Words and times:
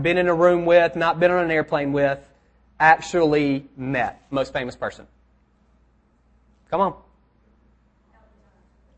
been 0.00 0.16
in 0.16 0.28
a 0.28 0.34
room 0.34 0.64
with, 0.64 0.96
not 0.96 1.20
been 1.20 1.30
on 1.30 1.44
an 1.44 1.50
airplane 1.50 1.92
with, 1.92 2.18
actually 2.80 3.66
met? 3.76 4.22
Most 4.30 4.52
famous 4.52 4.74
person. 4.74 5.06
Come 6.70 6.80
on. 6.80 6.94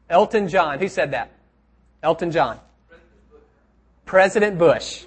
Elton 0.09 0.49
John. 0.49 0.79
Who 0.79 0.88
said 0.88 1.11
that? 1.11 1.33
Elton 2.03 2.30
John. 2.30 2.61
President 4.07 4.59
Bush. 4.59 5.04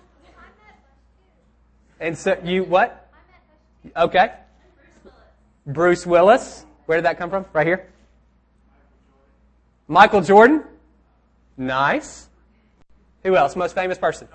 And 1.99 2.17
so 2.17 2.37
you 2.43 2.63
what? 2.63 3.09
Okay. 3.95 4.33
Bruce 5.65 6.05
Willis. 6.05 6.65
Where 6.85 6.97
did 6.97 7.05
that 7.05 7.17
come 7.17 7.29
from? 7.29 7.45
Right 7.53 7.65
here. 7.65 7.87
Michael 9.87 10.21
Jordan. 10.21 10.63
Nice. 11.55 12.27
Who 13.23 13.35
else? 13.35 13.55
Most 13.55 13.73
famous 13.73 13.97
person? 13.97 14.27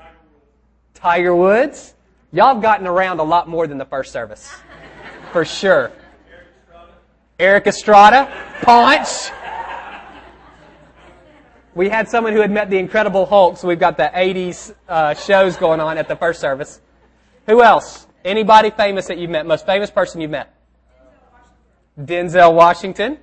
Tiger 0.95 1.35
Woods. 1.35 1.95
Y'all 2.33 2.55
have 2.55 2.63
gotten 2.63 2.87
around 2.87 3.21
a 3.21 3.23
lot 3.23 3.49
more 3.49 3.67
than 3.67 3.79
the 3.79 3.85
first 3.85 4.13
service. 4.13 4.51
For 5.33 5.45
sure. 5.45 5.93
Erik 7.39 7.67
Estrada. 7.67 8.31
Ponch. 8.63 9.31
We 11.75 11.89
had 11.89 12.09
someone 12.09 12.35
who 12.35 12.41
had 12.41 12.51
met 12.51 12.69
the 12.69 12.79
Incredible 12.79 13.25
Hulk, 13.25 13.57
so 13.57 13.67
we've 13.67 13.81
got 13.81 13.97
the 13.97 14.11
80s 14.15 14.75
uh, 14.89 15.15
shows 15.15 15.57
going 15.57 15.81
on 15.81 15.97
at 15.97 16.07
the 16.07 16.17
first 16.17 16.41
service. 16.41 16.81
Who 17.47 17.63
else? 17.63 18.07
Anybody 18.25 18.71
famous 18.71 19.07
that 19.07 19.19
you've 19.19 19.31
met? 19.31 19.47
Most 19.47 19.67
famous 19.67 19.91
person 19.91 20.21
you've 20.21 20.31
met? 20.31 20.55
Denzel 21.99 22.55
Washington. 22.55 23.19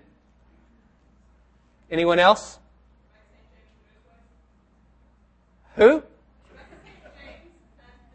Anyone 1.90 2.20
else? 2.20 2.60
Who? 5.76 6.04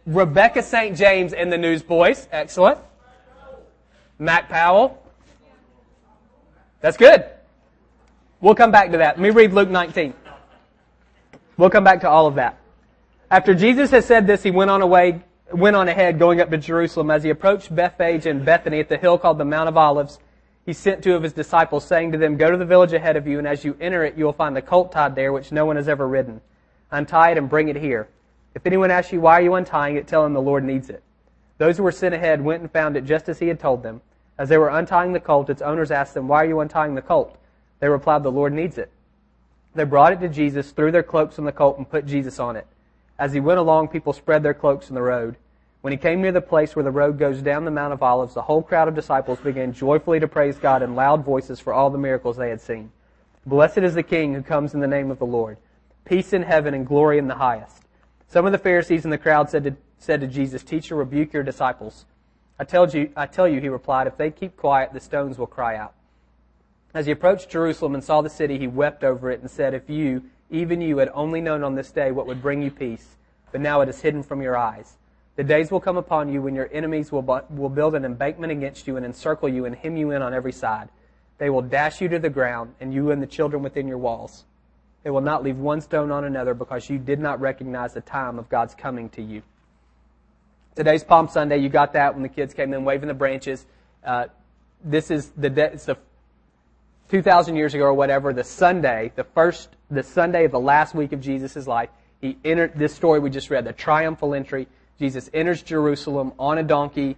Rebecca 0.07 0.63
St. 0.63 0.97
James 0.97 1.33
and 1.33 1.53
the 1.53 1.59
Newsboys. 1.59 2.29
Excellent. 2.31 2.79
Mac 4.19 4.49
Powell. 4.49 5.03
That's 6.81 6.97
good. 6.97 7.25
We'll 8.41 8.55
come 8.55 8.71
back 8.71 8.91
to 8.93 8.99
that. 8.99 9.17
Let 9.17 9.23
me 9.23 9.31
read 9.31 9.53
Luke 9.53 9.71
19. 9.71 10.13
We'll 11.57 11.71
come 11.71 11.85
back 11.85 12.03
to 12.03 12.09
all 12.09 12.27
of 12.27 12.35
that. 12.35 12.59
After 13.31 13.55
Jesus 13.55 13.91
had 13.91 14.05
said 14.05 14.27
this, 14.27 14.43
he 14.43 14.51
went 14.51 14.71
on 14.71 14.83
away, 14.83 15.23
went 15.51 15.77
on 15.77 15.89
ahead, 15.89 16.19
going 16.19 16.41
up 16.41 16.51
to 16.51 16.59
Jerusalem. 16.59 17.11
As 17.11 17.23
he 17.23 17.31
approached 17.31 17.75
Bethphage 17.75 18.27
and 18.27 18.45
Bethany 18.45 18.81
at 18.81 18.89
the 18.89 18.99
hill 18.99 19.17
called 19.17 19.39
the 19.39 19.45
Mount 19.45 19.69
of 19.69 19.77
Olives, 19.79 20.19
he 20.67 20.73
sent 20.73 21.03
two 21.03 21.15
of 21.15 21.23
his 21.23 21.33
disciples, 21.33 21.85
saying 21.85 22.13
to 22.13 22.19
them, 22.19 22.37
Go 22.37 22.51
to 22.51 22.57
the 22.57 22.65
village 22.65 22.93
ahead 22.93 23.17
of 23.17 23.27
you, 23.27 23.39
and 23.39 23.49
as 23.49 23.65
you 23.65 23.77
enter 23.81 24.05
it, 24.05 24.17
you 24.17 24.25
will 24.25 24.33
find 24.33 24.57
a 24.59 24.63
colt 24.63 24.93
tied 24.93 25.15
there, 25.15 25.33
which 25.33 25.53
no 25.53 25.65
one 25.65 25.77
has 25.77 25.89
ever 25.89 26.07
ridden. 26.07 26.41
Untie 26.91 27.31
it 27.31 27.39
and 27.39 27.49
bring 27.49 27.69
it 27.69 27.77
here. 27.77 28.09
If 28.55 28.67
anyone 28.67 28.91
asks 28.91 29.13
you, 29.13 29.21
Why 29.21 29.35
are 29.35 29.43
you 29.43 29.55
untying 29.55 29.97
it? 29.97 30.07
tell 30.07 30.25
him 30.25 30.33
the 30.33 30.41
Lord 30.41 30.65
needs 30.65 30.91
it. 30.91 31.03
Those 31.59 31.77
who 31.77 31.83
were 31.83 31.93
sent 31.93 32.15
ahead 32.15 32.43
went 32.43 32.63
and 32.63 32.71
found 32.71 32.97
it 32.97 33.05
just 33.05 33.29
as 33.29 33.39
he 33.39 33.49
had 33.49 33.61
told 33.61 33.83
them. 33.83 34.01
As 34.37 34.49
they 34.49 34.59
were 34.59 34.69
untying 34.69 35.13
the 35.13 35.21
colt, 35.21 35.51
its 35.51 35.63
owners 35.63 35.91
asked 35.91 36.15
them, 36.15 36.29
Why 36.29 36.43
are 36.43 36.49
you 36.49 36.61
untying 36.61 36.95
the 36.95 37.03
colt? 37.03 37.37
They 37.81 37.89
replied, 37.89 38.23
The 38.23 38.33
Lord 38.33 38.53
needs 38.53 38.79
it. 38.79 38.91
They 39.75 39.85
brought 39.85 40.13
it 40.13 40.21
to 40.21 40.29
Jesus, 40.29 40.71
threw 40.71 40.91
their 40.91 41.03
cloaks 41.03 41.39
on 41.39 41.45
the 41.45 41.53
colt, 41.53 41.79
and 41.79 41.89
put 41.89 42.07
Jesus 42.07 42.39
on 42.39 42.57
it. 42.57 42.67
As 43.19 43.33
he 43.33 43.41
went 43.41 43.61
along, 43.61 43.89
people 43.89 44.13
spread 44.13 44.43
their 44.43 44.55
cloaks 44.55 44.89
in 44.89 44.95
the 44.95 45.03
road. 45.03 45.37
When 45.83 45.93
he 45.93 45.97
came 45.99 46.23
near 46.23 46.33
the 46.33 46.41
place 46.41 46.75
where 46.75 46.83
the 46.83 46.91
road 46.91 47.19
goes 47.19 47.43
down 47.43 47.65
the 47.65 47.71
Mount 47.71 47.93
of 47.93 48.03
Olives, 48.03 48.35
the 48.35 48.43
whole 48.43 48.63
crowd 48.63 48.89
of 48.89 48.95
disciples 48.95 49.39
began 49.41 49.73
joyfully 49.73 50.19
to 50.19 50.27
praise 50.27 50.57
God 50.57 50.83
in 50.83 50.95
loud 50.95 51.25
voices 51.25 51.61
for 51.61 51.75
all 51.75 51.91
the 51.91 51.99
miracles 51.99 52.37
they 52.37 52.49
had 52.49 52.61
seen. 52.61 52.91
Blessed 53.47 53.79
is 53.79 53.95
the 53.95 54.03
King 54.03 54.33
who 54.33 54.43
comes 54.43 54.75
in 54.75 54.81
the 54.81 54.87
name 54.87 55.11
of 55.11 55.19
the 55.19 55.27
Lord. 55.27 55.59
Peace 56.05 56.33
in 56.33 56.43
heaven 56.43 56.73
and 56.73 56.87
glory 56.87 57.19
in 57.19 57.29
the 57.29 57.35
highest. 57.35 57.84
Some 58.29 58.47
of 58.47 58.53
the 58.53 58.59
Pharisees 58.59 59.05
in 59.05 59.11
the 59.11 59.19
crowd 59.19 59.51
said 59.51 59.65
to, 59.65 59.77
said 59.99 60.21
to 60.21 60.27
Jesus, 60.27 60.63
Teacher, 60.63 60.97
rebuke 60.97 61.33
your 61.33 61.43
disciples. 61.43 62.05
I 62.59 62.65
tell 62.65 62.89
you, 62.89 63.11
I 63.17 63.27
tell 63.27 63.49
you, 63.49 63.61
he 63.61 63.69
replied, 63.69 64.07
if 64.07 64.17
they 64.17 64.31
keep 64.31 64.57
quiet, 64.57 64.93
the 64.93 65.01
stones 65.01 65.39
will 65.39 65.47
cry 65.47 65.77
out. 65.77 65.95
As 66.95 67.07
he 67.07 67.13
approached 67.13 67.51
Jerusalem 67.51 67.95
and 67.95 68.05
saw 68.05 68.23
the 68.23 68.31
city, 68.31 68.59
he 68.59 68.69
wept 68.69 69.03
over 69.03 69.31
it 69.31 69.41
and 69.41 69.51
said, 69.51 69.75
If 69.75 69.91
you, 69.91 70.23
even 70.51 70.81
you, 70.81 70.99
had 70.99 71.11
only 71.13 71.41
known 71.41 71.65
on 71.65 71.75
this 71.75 71.91
day 71.91 72.13
what 72.13 72.29
would 72.29 72.41
bring 72.41 72.63
you 72.63 72.71
peace, 72.71 73.17
but 73.51 73.61
now 73.61 73.81
it 73.81 73.89
is 73.89 74.01
hidden 74.01 74.23
from 74.23 74.41
your 74.41 74.57
eyes. 74.57 74.97
The 75.35 75.43
days 75.43 75.73
will 75.73 75.81
come 75.81 75.97
upon 75.97 76.33
you 76.33 76.41
when 76.41 76.55
your 76.55 76.71
enemies 76.73 77.11
will, 77.11 77.23
will 77.51 77.69
build 77.69 77.97
an 77.97 78.05
embankment 78.05 78.53
against 78.53 78.87
you 78.87 78.97
and 78.97 79.05
encircle 79.05 79.49
you 79.49 79.65
and 79.65 79.75
hem 79.75 79.97
you 79.97 80.13
in 80.13 80.23
on 80.23 80.33
every 80.33 80.53
side. 80.53 80.89
They 81.39 81.51
will 81.51 81.63
dash 81.63 82.01
you 82.01 82.09
to 82.11 82.21
the 82.21 82.31
ground, 82.31 82.75
and 82.81 82.95
you 82.95 83.11
and 83.11 83.21
the 83.21 83.27
children 83.27 83.65
within 83.65 83.89
your 83.89 83.99
walls. 83.99 84.45
They 85.05 85.11
will 85.11 85.21
not 85.21 85.45
leave 85.45 85.59
one 85.59 85.83
stone 85.83 86.11
on 86.11 86.25
another 86.25 86.55
because 86.55 86.89
you 86.89 86.99
did 86.99 87.21
not 87.21 87.39
recognize 87.39 87.93
the 87.93 88.01
time 88.01 88.39
of 88.39 88.49
God's 88.49 88.75
coming 88.75 89.11
to 89.11 89.23
you. 89.23 89.43
Today's 90.75 91.05
Palm 91.05 91.29
Sunday. 91.29 91.59
You 91.59 91.69
got 91.69 91.93
that 91.93 92.15
when 92.15 92.23
the 92.23 92.29
kids 92.29 92.55
came 92.55 92.73
in 92.73 92.85
waving 92.85 93.09
the 93.09 93.15
branches. 93.15 93.67
Uh, 94.03 94.27
this 94.83 95.11
is 95.11 95.29
the 95.37 95.51
de- 95.51 95.77
the 95.77 95.99
2,000 97.11 97.55
years 97.55 97.75
ago 97.75 97.85
or 97.85 97.93
whatever. 97.93 98.33
The 98.33 98.45
Sunday, 98.45 99.13
the 99.15 99.25
first, 99.25 99.69
the 99.91 100.03
Sunday 100.03 100.47
of 100.47 100.53
the 100.53 100.59
last 100.59 100.95
week 100.95 101.13
of 101.13 101.21
Jesus' 101.21 101.67
life. 101.67 101.91
He 102.23 102.39
entered 102.43 102.73
this 102.75 102.95
story 102.95 103.21
we 103.21 103.29
just 103.29 103.51
read, 103.51 103.67
the 103.67 103.75
triumphal 103.75 104.35
entry. 104.35 104.67
Jesus 104.99 105.29
enters 105.35 105.63
Jerusalem 105.63 106.33
on 106.39 106.57
a 106.57 106.63
donkey. 106.63 107.17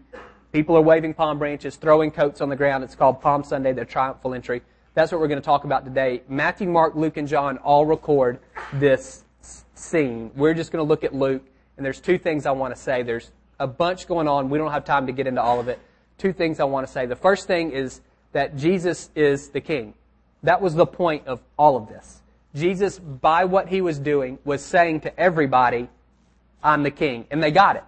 People 0.53 0.77
are 0.77 0.83
waving 0.83 1.15
palm 1.15 1.39
branches, 1.39 1.77
throwing 1.77 2.11
coats 2.11 2.41
on 2.41 2.49
the 2.49 2.57
ground. 2.57 2.83
It's 2.83 2.97
called 2.97 3.21
Palm 3.21 3.45
Sunday, 3.45 3.73
the 3.73 3.85
triumphal 3.85 4.35
entry. 4.35 4.63
That's 4.97 5.13
what 5.13 5.21
we're 5.21 5.29
going 5.29 5.43
to 5.43 5.45
talk 5.45 5.65
about 5.65 5.85
today. 5.85 6.23
Matthew, 6.27 6.67
Mark, 6.67 6.95
Luke, 6.95 7.19
and 7.19 7.29
John 7.29 7.59
all 7.59 7.85
record 7.85 8.39
this 8.73 9.25
scene. 9.75 10.31
We're 10.35 10.55
just 10.55 10.73
going 10.73 10.83
to 10.83 10.89
look 10.89 11.05
at 11.05 11.15
Luke, 11.15 11.43
and 11.77 11.85
there's 11.85 12.01
two 12.01 12.17
things 12.17 12.47
I 12.47 12.53
want 12.53 12.75
to 12.75 12.81
say. 12.81 13.03
There's 13.03 13.31
a 13.61 13.67
bunch 13.67 14.09
going 14.09 14.27
on. 14.27 14.49
We 14.49 14.57
don't 14.57 14.73
have 14.73 14.87
time 14.87 15.07
to 15.07 15.13
get 15.13 15.27
into 15.27 15.43
all 15.43 15.61
of 15.61 15.69
it. 15.69 15.79
Two 16.17 16.33
things 16.33 16.61
I 16.61 16.65
want 16.65 16.87
to 16.87 16.91
say. 16.91 17.05
The 17.05 17.15
first 17.15 17.47
thing 17.47 17.73
is 17.73 18.01
that 18.33 18.57
Jesus 18.57 19.11
is 19.15 19.51
the 19.51 19.61
king. 19.61 19.93
That 20.43 20.63
was 20.63 20.75
the 20.75 20.87
point 20.87 21.27
of 21.27 21.43
all 21.59 21.77
of 21.77 21.89
this. 21.89 22.23
Jesus, 22.55 22.99
by 22.99 23.45
what 23.45 23.69
he 23.69 23.83
was 23.83 23.99
doing, 23.99 24.39
was 24.47 24.65
saying 24.65 25.01
to 25.01 25.21
everybody, 25.21 25.91
I'm 26.63 26.85
the 26.85 26.91
king. 26.91 27.27
And 27.31 27.43
they 27.43 27.51
got 27.51 27.77
it. 27.77 27.85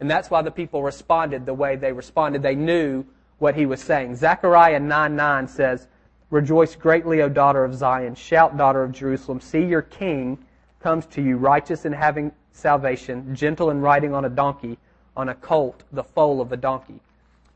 And 0.00 0.10
that's 0.10 0.30
why 0.30 0.40
the 0.40 0.50
people 0.50 0.82
responded 0.82 1.44
the 1.44 1.52
way 1.52 1.76
they 1.76 1.92
responded. 1.92 2.42
They 2.42 2.54
knew 2.54 3.04
what 3.36 3.56
he 3.56 3.66
was 3.66 3.82
saying. 3.82 4.16
Zechariah 4.16 4.80
9 4.80 5.16
9 5.16 5.48
says, 5.48 5.88
Rejoice 6.30 6.74
greatly, 6.74 7.22
O 7.22 7.28
daughter 7.28 7.64
of 7.64 7.74
Zion. 7.74 8.14
Shout, 8.14 8.56
daughter 8.56 8.82
of 8.82 8.92
Jerusalem. 8.92 9.40
See, 9.40 9.64
your 9.64 9.82
king 9.82 10.38
comes 10.80 11.06
to 11.06 11.22
you, 11.22 11.36
righteous 11.36 11.84
and 11.84 11.94
having 11.94 12.32
salvation, 12.52 13.34
gentle 13.34 13.70
and 13.70 13.82
riding 13.82 14.14
on 14.14 14.24
a 14.24 14.28
donkey, 14.28 14.78
on 15.16 15.28
a 15.28 15.34
colt, 15.34 15.84
the 15.92 16.02
foal 16.02 16.40
of 16.40 16.52
a 16.52 16.56
donkey. 16.56 17.00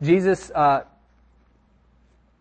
Jesus, 0.03 0.51
uh, 0.55 0.85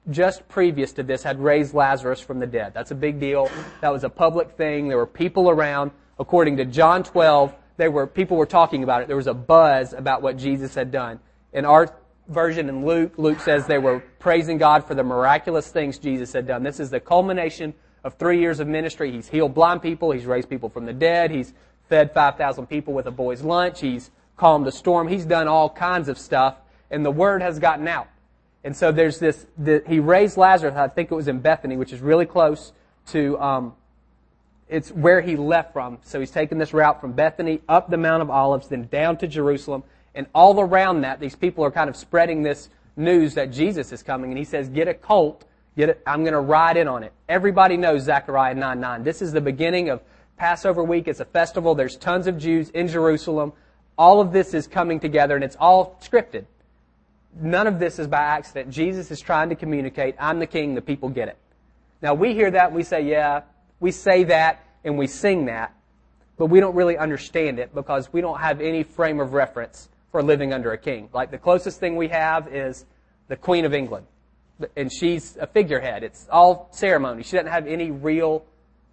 just 0.09 0.47
previous 0.47 0.91
to 0.94 1.03
this, 1.03 1.23
had 1.23 1.40
raised 1.40 1.73
Lazarus 1.73 2.19
from 2.19 2.40
the 2.40 2.47
dead. 2.47 2.73
That's 2.73 2.91
a 2.91 2.96
big 2.96 3.19
deal. 3.19 3.50
That 3.81 3.91
was 3.91 4.03
a 4.03 4.09
public 4.09 4.51
thing. 4.51 4.88
There 4.88 4.97
were 4.97 5.07
people 5.07 5.50
around. 5.50 5.91
According 6.19 6.57
to 6.57 6.66
John 6.66 7.03
12, 7.03 7.53
there 7.78 7.91
were 7.91 8.06
people 8.06 8.38
were 8.38 8.46
talking 8.46 8.84
about 8.84 9.01
it. 9.01 9.07
There 9.07 9.17
was 9.17 9.28
a 9.28 9.34
buzz 9.34 9.94
about 9.94 10.22
what 10.22 10.38
Jesus 10.38 10.75
had 10.75 10.91
done. 10.91 11.19
In 11.53 11.66
our 11.66 11.94
version 12.29 12.69
in 12.69 12.85
Luke, 12.85 13.13
Luke 13.17 13.40
says 13.40 13.67
they 13.67 13.78
were 13.78 14.00
praising 14.19 14.57
God 14.57 14.85
for 14.85 14.95
the 14.95 15.03
miraculous 15.03 15.69
things 15.72 15.97
Jesus 15.97 16.34
had 16.34 16.47
done. 16.47 16.63
This 16.63 16.79
is 16.79 16.90
the 16.90 17.00
culmination 17.00 17.73
of 18.03 18.16
three 18.16 18.40
years 18.40 18.59
of 18.59 18.67
ministry. 18.67 19.12
He's 19.12 19.28
healed 19.28 19.53
blind 19.53 19.81
people. 19.81 20.12
He's 20.12 20.25
raised 20.25 20.50
people 20.50 20.69
from 20.69 20.85
the 20.85 20.94
dead. 20.94 21.31
He's 21.31 21.53
fed 21.90 22.13
5,000 22.13 22.67
people 22.67 22.94
with 22.94 23.07
a 23.07 23.12
boy's 23.12 23.41
lunch. 23.41 23.81
He's 23.81 24.12
calmed 24.38 24.67
a 24.67 24.72
storm. 24.72 25.07
He's 25.07 25.25
done 25.25 25.47
all 25.47 25.69
kinds 25.69 26.07
of 26.07 26.17
stuff. 26.17 26.56
And 26.90 27.06
the 27.06 27.12
word 27.12 27.41
has 27.41 27.59
gotten 27.59 27.88
out. 27.88 28.07
And 28.63 28.75
so 28.75 28.91
there's 28.91 29.19
this, 29.19 29.46
the, 29.57 29.84
he 29.88 30.00
raised 30.00 30.38
Lazarus, 30.38 30.75
I 30.75 30.88
think 30.88 31.11
it 31.11 31.16
was 31.16 31.28
in 31.28 31.40
Bethany, 31.40 31.78
which 31.78 31.94
is 31.94 32.01
really 32.01 32.25
close 32.25 32.73
to, 33.07 33.40
um, 33.40 33.73
it's 34.67 34.91
where 34.91 35.22
he 35.22 35.35
left 35.35 35.73
from. 35.73 36.00
So 36.03 36.19
he's 36.19 36.31
taken 36.31 36.57
this 36.57 36.73
route 36.73 37.00
from 37.00 37.13
Bethany 37.13 37.61
up 37.69 37.90
the 37.90 37.97
Mount 37.97 38.22
of 38.22 38.29
Olives, 38.29 38.67
then 38.67 38.88
down 38.88 39.17
to 39.17 39.28
Jerusalem. 39.28 39.84
And 40.19 40.28
all 40.35 40.59
around 40.59 40.99
that, 41.03 41.22
these 41.22 41.38
people 41.38 41.64
are 41.64 41.72
kind 41.72 41.90
of 41.90 41.96
spreading 41.96 42.44
this 42.44 42.70
news 42.97 43.35
that 43.35 43.53
Jesus 43.53 43.94
is 43.94 44.03
coming. 44.03 44.32
And 44.32 44.38
he 44.38 44.44
says, 44.44 44.67
get 44.67 44.90
a 44.90 44.94
colt, 44.94 45.46
get 45.78 45.88
it, 45.88 46.03
I'm 46.05 46.23
going 46.23 46.34
to 46.34 46.41
ride 46.41 46.76
in 46.76 46.90
on 46.90 47.03
it. 47.03 47.14
Everybody 47.29 47.78
knows 47.78 48.03
Zechariah 48.03 48.53
9 48.53 48.82
9. 48.82 49.03
This 49.05 49.22
is 49.22 49.32
the 49.32 49.40
beginning 49.40 49.88
of 49.88 50.02
Passover 50.35 50.84
week. 50.84 51.08
It's 51.08 51.22
a 51.22 51.26
festival. 51.26 51.73
There's 51.73 51.96
tons 51.96 52.28
of 52.28 52.38
Jews 52.38 52.70
in 52.72 52.90
Jerusalem. 52.90 53.53
All 53.97 54.20
of 54.20 54.34
this 54.34 54.53
is 54.53 54.67
coming 54.67 54.99
together 54.99 55.35
and 55.35 55.44
it's 55.44 55.55
all 55.58 55.97
scripted. 56.03 56.44
None 57.40 57.67
of 57.67 57.79
this 57.79 57.97
is 57.97 58.08
by 58.08 58.20
accident. 58.20 58.72
Jesus 58.72 59.11
is 59.11 59.22
trying 59.22 59.47
to 59.47 59.55
communicate, 59.55 60.16
I'm 60.20 60.40
the 60.40 60.47
king, 60.47 60.76
the 60.76 60.82
people 60.82 61.08
get 61.08 61.29
it. 61.29 61.38
Now 62.02 62.14
we 62.14 62.34
hear 62.34 62.52
that 62.52 62.67
and 62.67 62.76
we 62.76 62.84
say, 62.84 63.03
yeah, 63.03 63.44
we 63.79 63.91
say 63.91 64.26
that 64.26 64.66
and 64.84 64.97
we 64.97 65.08
sing 65.08 65.46
that, 65.46 65.73
but 66.35 66.47
we 66.47 66.59
don't 66.59 66.76
really 66.76 66.97
understand 66.97 67.58
it 67.58 67.73
because 67.73 68.11
we 68.11 68.20
don't 68.20 68.41
have 68.41 68.59
any 68.59 68.84
frame 68.84 69.22
of 69.22 69.32
reference 69.32 69.88
for 70.11 70.23
living 70.23 70.53
under 70.53 70.72
a 70.72 70.78
king. 70.78 71.09
Like 71.14 71.32
the 71.32 71.38
closest 71.38 71.79
thing 71.79 71.96
we 71.96 72.08
have 72.09 72.47
is 72.53 72.85
the 73.28 73.35
Queen 73.35 73.66
of 73.66 73.73
England. 73.73 74.08
And 74.76 74.91
she's 74.91 75.38
a 75.38 75.47
figurehead. 75.47 76.03
It's 76.03 76.28
all 76.32 76.67
ceremony. 76.72 77.23
She 77.23 77.38
doesn't 77.38 77.52
have 77.52 77.67
any 77.67 77.91
real 77.91 78.46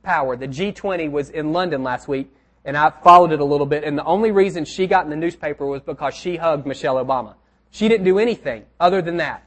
power. 0.03 0.37
The 0.37 0.47
G20 0.47 1.11
was 1.11 1.31
in 1.31 1.53
London 1.53 1.83
last 1.83 2.07
week, 2.07 2.33
and 2.65 2.77
I 2.77 2.91
followed 3.03 3.33
it 3.33 3.41
a 3.41 3.45
little 3.45 3.67
bit, 3.67 3.83
and 3.83 3.99
the 3.99 4.05
only 4.05 4.31
reason 4.31 4.65
she 4.65 4.87
got 4.87 5.05
in 5.05 5.11
the 5.11 5.17
newspaper 5.17 5.67
was 5.67 5.83
because 5.83 6.15
she 6.15 6.37
hugged 6.37 6.67
Michelle 6.67 6.97
Obama. 6.97 7.35
She 7.71 7.89
didn't 7.89 8.05
do 8.05 8.19
anything 8.19 8.65
other 8.79 9.03
than 9.03 9.19
that. 9.19 9.43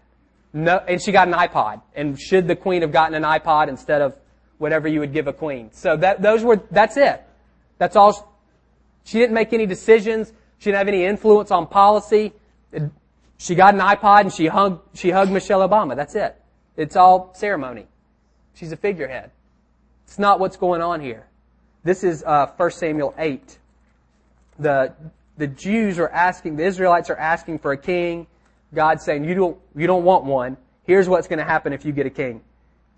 No, 0.52 0.78
and 0.78 1.02
she 1.02 1.12
got 1.12 1.28
an 1.28 1.34
iPod. 1.34 1.82
And 1.96 2.20
should 2.20 2.48
the 2.48 2.56
queen 2.56 2.82
have 2.82 2.92
gotten 2.92 3.16
an 3.16 3.24
iPod 3.24 3.70
instead 3.70 4.02
of 4.02 4.16
whatever 4.58 4.88
you 4.88 5.00
would 5.00 5.14
give 5.14 5.28
a 5.28 5.34
queen? 5.34 5.72
So 5.72 5.96
that, 5.98 6.22
those 6.22 6.44
were, 6.44 6.62
that's 6.72 6.98
it. 6.98 7.24
That's 7.78 7.96
all. 7.96 8.36
She 9.04 9.20
didn't 9.20 9.34
make 9.34 9.54
any 9.54 9.66
decisions. 9.66 10.34
She 10.60 10.66
didn't 10.66 10.78
have 10.78 10.88
any 10.88 11.06
influence 11.06 11.52
on 11.52 11.68
policy. 11.68 12.34
She 13.38 13.56
got 13.56 13.74
an 13.74 13.80
iPod 13.80 14.22
and 14.22 14.34
she 14.34 14.48
hugged, 14.48 14.98
she 14.98 15.10
hugged 15.10 15.32
Michelle 15.32 15.68
Obama. 15.68 15.96
That's 15.96 16.16
it. 16.16 16.36
It's 16.76 16.96
all 16.96 17.34
ceremony. 17.34 17.88
She's 18.54 18.72
a 18.72 18.78
figurehead. 18.78 19.32
It's 20.06 20.20
not 20.20 20.40
what's 20.40 20.58
going 20.58 20.82
on 20.82 21.00
here. 21.00 21.26
This 21.84 22.04
is 22.04 22.24
uh, 22.24 22.48
1 22.58 22.72
Samuel 22.72 23.16
8. 23.18 23.58
The, 24.60 24.94
the 25.38 25.48
Jews 25.48 25.98
are 25.98 26.10
asking, 26.10 26.58
the 26.58 26.66
Israelites 26.66 27.10
are 27.10 27.18
asking 27.18 27.60
for 27.60 27.72
a 27.72 27.78
king. 27.78 28.28
God's 28.74 29.04
saying, 29.04 29.24
you 29.24 29.34
don't, 29.34 29.58
you 29.76 29.88
don't 29.88 30.04
want 30.04 30.26
one. 30.26 30.58
Here's 30.84 31.08
what's 31.08 31.28
going 31.28 31.40
to 31.40 31.46
happen 31.46 31.72
if 31.72 31.86
you 31.86 31.94
get 31.94 32.06
a 32.06 32.10
king. 32.10 32.42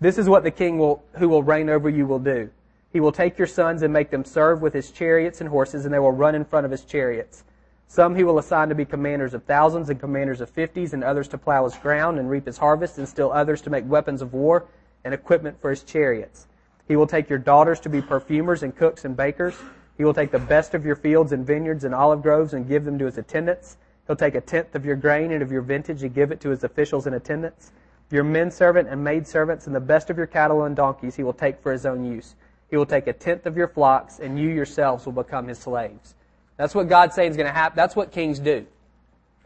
This 0.00 0.18
is 0.18 0.28
what 0.28 0.42
the 0.42 0.50
king 0.50 0.78
will, 0.78 1.04
who 1.18 1.28
will 1.28 1.44
reign 1.44 1.70
over 1.70 1.88
you 1.88 2.06
will 2.06 2.18
do. 2.18 2.50
He 2.92 2.98
will 2.98 3.12
take 3.12 3.38
your 3.38 3.46
sons 3.46 3.82
and 3.82 3.92
make 3.92 4.10
them 4.10 4.24
serve 4.24 4.60
with 4.60 4.74
his 4.74 4.90
chariots 4.90 5.40
and 5.40 5.48
horses, 5.48 5.84
and 5.84 5.94
they 5.94 6.00
will 6.00 6.10
run 6.10 6.34
in 6.34 6.44
front 6.44 6.66
of 6.66 6.72
his 6.72 6.84
chariots. 6.84 7.44
Some 7.92 8.16
he 8.16 8.24
will 8.24 8.38
assign 8.38 8.70
to 8.70 8.74
be 8.74 8.86
commanders 8.86 9.34
of 9.34 9.44
thousands 9.44 9.90
and 9.90 10.00
commanders 10.00 10.40
of 10.40 10.48
fifties, 10.48 10.94
and 10.94 11.04
others 11.04 11.28
to 11.28 11.36
plow 11.36 11.64
his 11.64 11.76
ground 11.76 12.18
and 12.18 12.30
reap 12.30 12.46
his 12.46 12.56
harvest, 12.56 12.96
and 12.96 13.06
still 13.06 13.30
others 13.30 13.60
to 13.60 13.68
make 13.68 13.86
weapons 13.86 14.22
of 14.22 14.32
war 14.32 14.64
and 15.04 15.12
equipment 15.12 15.60
for 15.60 15.68
his 15.68 15.82
chariots. 15.82 16.46
He 16.88 16.96
will 16.96 17.06
take 17.06 17.28
your 17.28 17.38
daughters 17.38 17.80
to 17.80 17.90
be 17.90 18.00
perfumers 18.00 18.62
and 18.62 18.74
cooks 18.74 19.04
and 19.04 19.14
bakers. 19.14 19.56
He 19.98 20.04
will 20.04 20.14
take 20.14 20.30
the 20.30 20.38
best 20.38 20.72
of 20.72 20.86
your 20.86 20.96
fields 20.96 21.32
and 21.32 21.46
vineyards 21.46 21.84
and 21.84 21.94
olive 21.94 22.22
groves 22.22 22.54
and 22.54 22.66
give 22.66 22.86
them 22.86 22.98
to 22.98 23.04
his 23.04 23.18
attendants. 23.18 23.76
He'll 24.06 24.16
take 24.16 24.36
a 24.36 24.40
tenth 24.40 24.74
of 24.74 24.86
your 24.86 24.96
grain 24.96 25.30
and 25.30 25.42
of 25.42 25.52
your 25.52 25.60
vintage 25.60 26.02
and 26.02 26.14
give 26.14 26.32
it 26.32 26.40
to 26.40 26.48
his 26.48 26.64
officials 26.64 27.06
and 27.06 27.14
attendants. 27.14 27.72
Your 28.10 28.24
men 28.24 28.50
servant 28.50 28.88
and 28.88 29.04
maid 29.04 29.26
servants 29.26 29.66
and 29.66 29.76
the 29.76 29.80
best 29.80 30.08
of 30.08 30.16
your 30.16 30.26
cattle 30.26 30.64
and 30.64 30.74
donkeys 30.74 31.16
he 31.16 31.24
will 31.24 31.34
take 31.34 31.60
for 31.60 31.70
his 31.70 31.84
own 31.84 32.06
use. 32.06 32.36
He 32.70 32.78
will 32.78 32.86
take 32.86 33.06
a 33.06 33.12
tenth 33.12 33.44
of 33.44 33.58
your 33.58 33.68
flocks, 33.68 34.18
and 34.18 34.38
you 34.38 34.48
yourselves 34.48 35.04
will 35.04 35.12
become 35.12 35.46
his 35.46 35.58
slaves. 35.58 36.14
That's 36.56 36.74
what 36.74 36.88
God's 36.88 37.14
saying 37.14 37.30
is 37.30 37.36
going 37.36 37.48
to 37.48 37.52
happen. 37.52 37.76
That's 37.76 37.96
what 37.96 38.12
kings 38.12 38.38
do. 38.38 38.66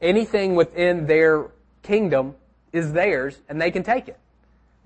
Anything 0.00 0.54
within 0.54 1.06
their 1.06 1.46
kingdom 1.82 2.34
is 2.72 2.92
theirs, 2.92 3.40
and 3.48 3.60
they 3.60 3.70
can 3.70 3.82
take 3.82 4.08
it. 4.08 4.18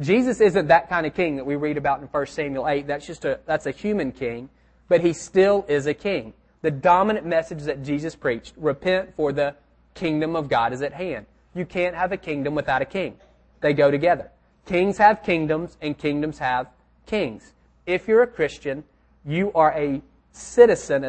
Jesus 0.00 0.40
isn't 0.40 0.68
that 0.68 0.88
kind 0.88 1.06
of 1.06 1.14
king 1.14 1.36
that 1.36 1.44
we 1.44 1.56
read 1.56 1.76
about 1.76 2.00
in 2.00 2.06
1 2.06 2.26
Samuel 2.26 2.68
8. 2.68 2.86
That's 2.86 3.06
just 3.06 3.24
a, 3.24 3.40
that's 3.44 3.66
a 3.66 3.70
human 3.70 4.12
king, 4.12 4.48
but 4.88 5.00
he 5.02 5.12
still 5.12 5.64
is 5.68 5.86
a 5.86 5.94
king. 5.94 6.32
The 6.62 6.70
dominant 6.70 7.26
message 7.26 7.62
that 7.64 7.82
Jesus 7.82 8.14
preached, 8.14 8.54
repent 8.56 9.14
for 9.16 9.32
the 9.32 9.54
kingdom 9.94 10.36
of 10.36 10.48
God 10.48 10.72
is 10.72 10.82
at 10.82 10.92
hand. 10.92 11.26
You 11.54 11.66
can't 11.66 11.94
have 11.94 12.12
a 12.12 12.16
kingdom 12.16 12.54
without 12.54 12.80
a 12.80 12.86
king. 12.86 13.16
They 13.60 13.74
go 13.74 13.90
together. 13.90 14.30
Kings 14.66 14.98
have 14.98 15.22
kingdoms 15.22 15.76
and 15.82 15.96
kingdoms 15.96 16.38
have 16.38 16.68
kings. 17.06 17.52
If 17.86 18.08
you're 18.08 18.22
a 18.22 18.26
Christian, 18.26 18.84
you 19.24 19.52
are 19.54 19.72
a 19.72 20.00
citizen, 20.32 21.04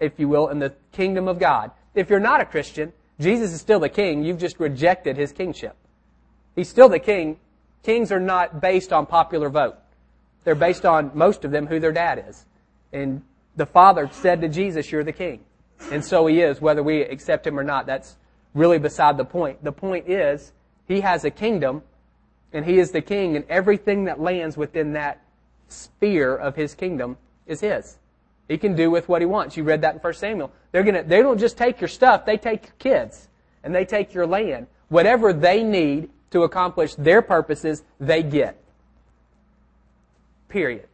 if 0.00 0.18
you 0.18 0.28
will, 0.28 0.48
in 0.48 0.58
the 0.58 0.74
kingdom 0.92 1.28
of 1.28 1.38
God. 1.38 1.70
If 1.94 2.10
you're 2.10 2.20
not 2.20 2.40
a 2.40 2.44
Christian, 2.44 2.92
Jesus 3.18 3.52
is 3.52 3.60
still 3.60 3.80
the 3.80 3.88
king. 3.88 4.24
You've 4.24 4.38
just 4.38 4.60
rejected 4.60 5.16
his 5.16 5.32
kingship. 5.32 5.76
He's 6.54 6.68
still 6.68 6.88
the 6.88 6.98
king. 6.98 7.38
Kings 7.82 8.12
are 8.12 8.20
not 8.20 8.60
based 8.60 8.92
on 8.92 9.06
popular 9.06 9.48
vote. 9.48 9.76
They're 10.44 10.54
based 10.54 10.84
on, 10.84 11.10
most 11.14 11.44
of 11.44 11.50
them, 11.50 11.66
who 11.66 11.80
their 11.80 11.92
dad 11.92 12.24
is. 12.28 12.44
And 12.92 13.22
the 13.56 13.66
father 13.66 14.08
said 14.12 14.40
to 14.42 14.48
Jesus, 14.48 14.92
you're 14.92 15.04
the 15.04 15.12
king. 15.12 15.44
And 15.90 16.04
so 16.04 16.26
he 16.26 16.40
is, 16.40 16.60
whether 16.60 16.82
we 16.82 17.02
accept 17.02 17.46
him 17.46 17.58
or 17.58 17.64
not. 17.64 17.86
That's 17.86 18.16
really 18.54 18.78
beside 18.78 19.16
the 19.16 19.24
point. 19.24 19.62
The 19.62 19.72
point 19.72 20.08
is, 20.08 20.52
he 20.86 21.00
has 21.00 21.24
a 21.24 21.30
kingdom, 21.30 21.82
and 22.52 22.64
he 22.64 22.78
is 22.78 22.92
the 22.92 23.02
king, 23.02 23.36
and 23.36 23.44
everything 23.48 24.04
that 24.04 24.20
lands 24.20 24.56
within 24.56 24.92
that 24.92 25.22
sphere 25.68 26.34
of 26.34 26.54
his 26.56 26.74
kingdom 26.74 27.18
is 27.46 27.60
his. 27.60 27.98
He 28.48 28.58
can 28.58 28.76
do 28.76 28.90
with 28.90 29.08
what 29.08 29.22
he 29.22 29.26
wants. 29.26 29.56
You 29.56 29.64
read 29.64 29.80
that 29.82 29.94
in 29.94 30.00
1 30.00 30.14
Samuel. 30.14 30.52
They're 30.72 30.84
gonna, 30.84 31.02
they 31.02 31.20
don't 31.20 31.38
just 31.38 31.56
take 31.56 31.80
your 31.80 31.88
stuff, 31.88 32.24
they 32.24 32.36
take 32.36 32.64
your 32.64 32.74
kids. 32.78 33.28
And 33.62 33.74
they 33.74 33.84
take 33.84 34.14
your 34.14 34.26
land. 34.26 34.68
Whatever 34.88 35.32
they 35.32 35.64
need 35.64 36.10
to 36.30 36.44
accomplish 36.44 36.94
their 36.94 37.22
purposes, 37.22 37.82
they 37.98 38.22
get. 38.22 38.62
Period. 40.48 40.86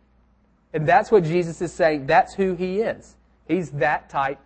And 0.73 0.89
that's 0.89 1.11
what 1.11 1.25
Jesus 1.25 1.61
is 1.61 1.73
saying. 1.73 2.07
That's 2.07 2.35
who 2.35 2.55
he 2.55 2.81
is. 2.81 3.17
He's 3.47 3.71
that 3.73 4.09
type 4.09 4.39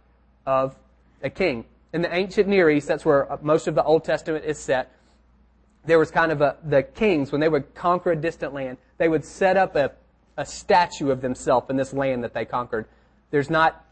of 0.45 0.77
a 1.23 1.31
king. 1.31 1.65
In 1.93 2.03
the 2.03 2.13
ancient 2.13 2.49
Near 2.49 2.69
East, 2.71 2.89
that's 2.89 3.05
where 3.05 3.39
most 3.43 3.69
of 3.69 3.75
the 3.75 3.85
Old 3.85 4.05
Testament 4.05 4.45
is 4.45 4.59
set. 4.59 4.93
There 5.85 5.99
was 5.99 6.11
kind 6.11 6.33
of 6.33 6.41
a, 6.41 6.57
the 6.65 6.83
kings, 6.83 7.31
when 7.31 7.41
they 7.41 7.49
would 7.49 7.75
conquer 7.75 8.13
a 8.13 8.17
distant 8.17 8.53
land, 8.53 8.79
they 8.99 9.09
would 9.09 9.25
set 9.25 9.57
up 9.57 9.77
a, 9.77 9.93
a 10.37 10.45
statue 10.45 11.11
of 11.11 11.21
themselves 11.21 11.71
in 11.71 11.77
this 11.77 11.93
land 11.93 12.25
that 12.25 12.35
they 12.35 12.45
conquered. 12.45 12.87
There's 13.31 13.51
not, 13.51 13.85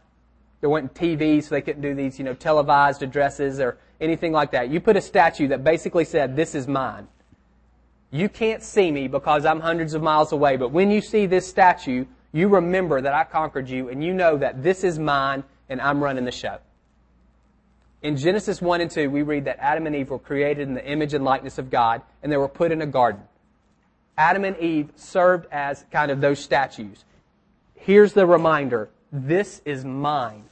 there 0.61 0.69
weren't 0.69 0.93
TV, 0.93 1.43
so 1.43 1.49
they 1.49 1.61
couldn't 1.61 1.81
do 1.81 1.93
these, 1.93 2.17
you 2.17 2.25
know, 2.25 2.33
televised 2.33 3.03
addresses 3.03 3.59
or 3.59 3.77
anything 3.99 4.31
like 4.31 4.51
that. 4.51 4.69
You 4.69 4.79
put 4.79 4.95
a 4.95 5.01
statue 5.01 5.47
that 5.49 5.63
basically 5.63 6.05
said, 6.05 6.35
this 6.35 6.55
is 6.55 6.67
mine. 6.67 7.07
You 8.11 8.29
can't 8.29 8.63
see 8.63 8.91
me 8.91 9.07
because 9.07 9.45
I'm 9.45 9.59
hundreds 9.59 9.93
of 9.93 10.01
miles 10.01 10.31
away, 10.31 10.57
but 10.57 10.71
when 10.71 10.89
you 10.91 11.01
see 11.01 11.25
this 11.25 11.47
statue, 11.47 12.05
you 12.31 12.47
remember 12.47 13.01
that 13.01 13.13
I 13.13 13.23
conquered 13.23 13.69
you 13.69 13.89
and 13.89 14.03
you 14.03 14.13
know 14.13 14.37
that 14.37 14.63
this 14.63 14.83
is 14.83 14.99
mine 14.99 15.43
and 15.69 15.81
I'm 15.81 16.03
running 16.03 16.25
the 16.25 16.31
show. 16.31 16.59
In 18.01 18.17
Genesis 18.17 18.61
1 18.61 18.81
and 18.81 18.91
2, 18.91 19.09
we 19.09 19.23
read 19.23 19.45
that 19.45 19.57
Adam 19.59 19.87
and 19.87 19.95
Eve 19.95 20.11
were 20.11 20.19
created 20.19 20.67
in 20.67 20.75
the 20.75 20.85
image 20.85 21.13
and 21.13 21.25
likeness 21.25 21.57
of 21.57 21.69
God 21.69 22.01
and 22.21 22.31
they 22.31 22.37
were 22.37 22.47
put 22.47 22.71
in 22.71 22.81
a 22.81 22.85
garden. 22.85 23.21
Adam 24.17 24.45
and 24.45 24.57
Eve 24.57 24.91
served 24.95 25.47
as 25.51 25.85
kind 25.91 26.11
of 26.11 26.21
those 26.21 26.39
statues. 26.39 27.03
Here's 27.73 28.13
the 28.13 28.25
reminder 28.25 28.89
this 29.15 29.61
is 29.65 29.85
mine. 29.85 30.43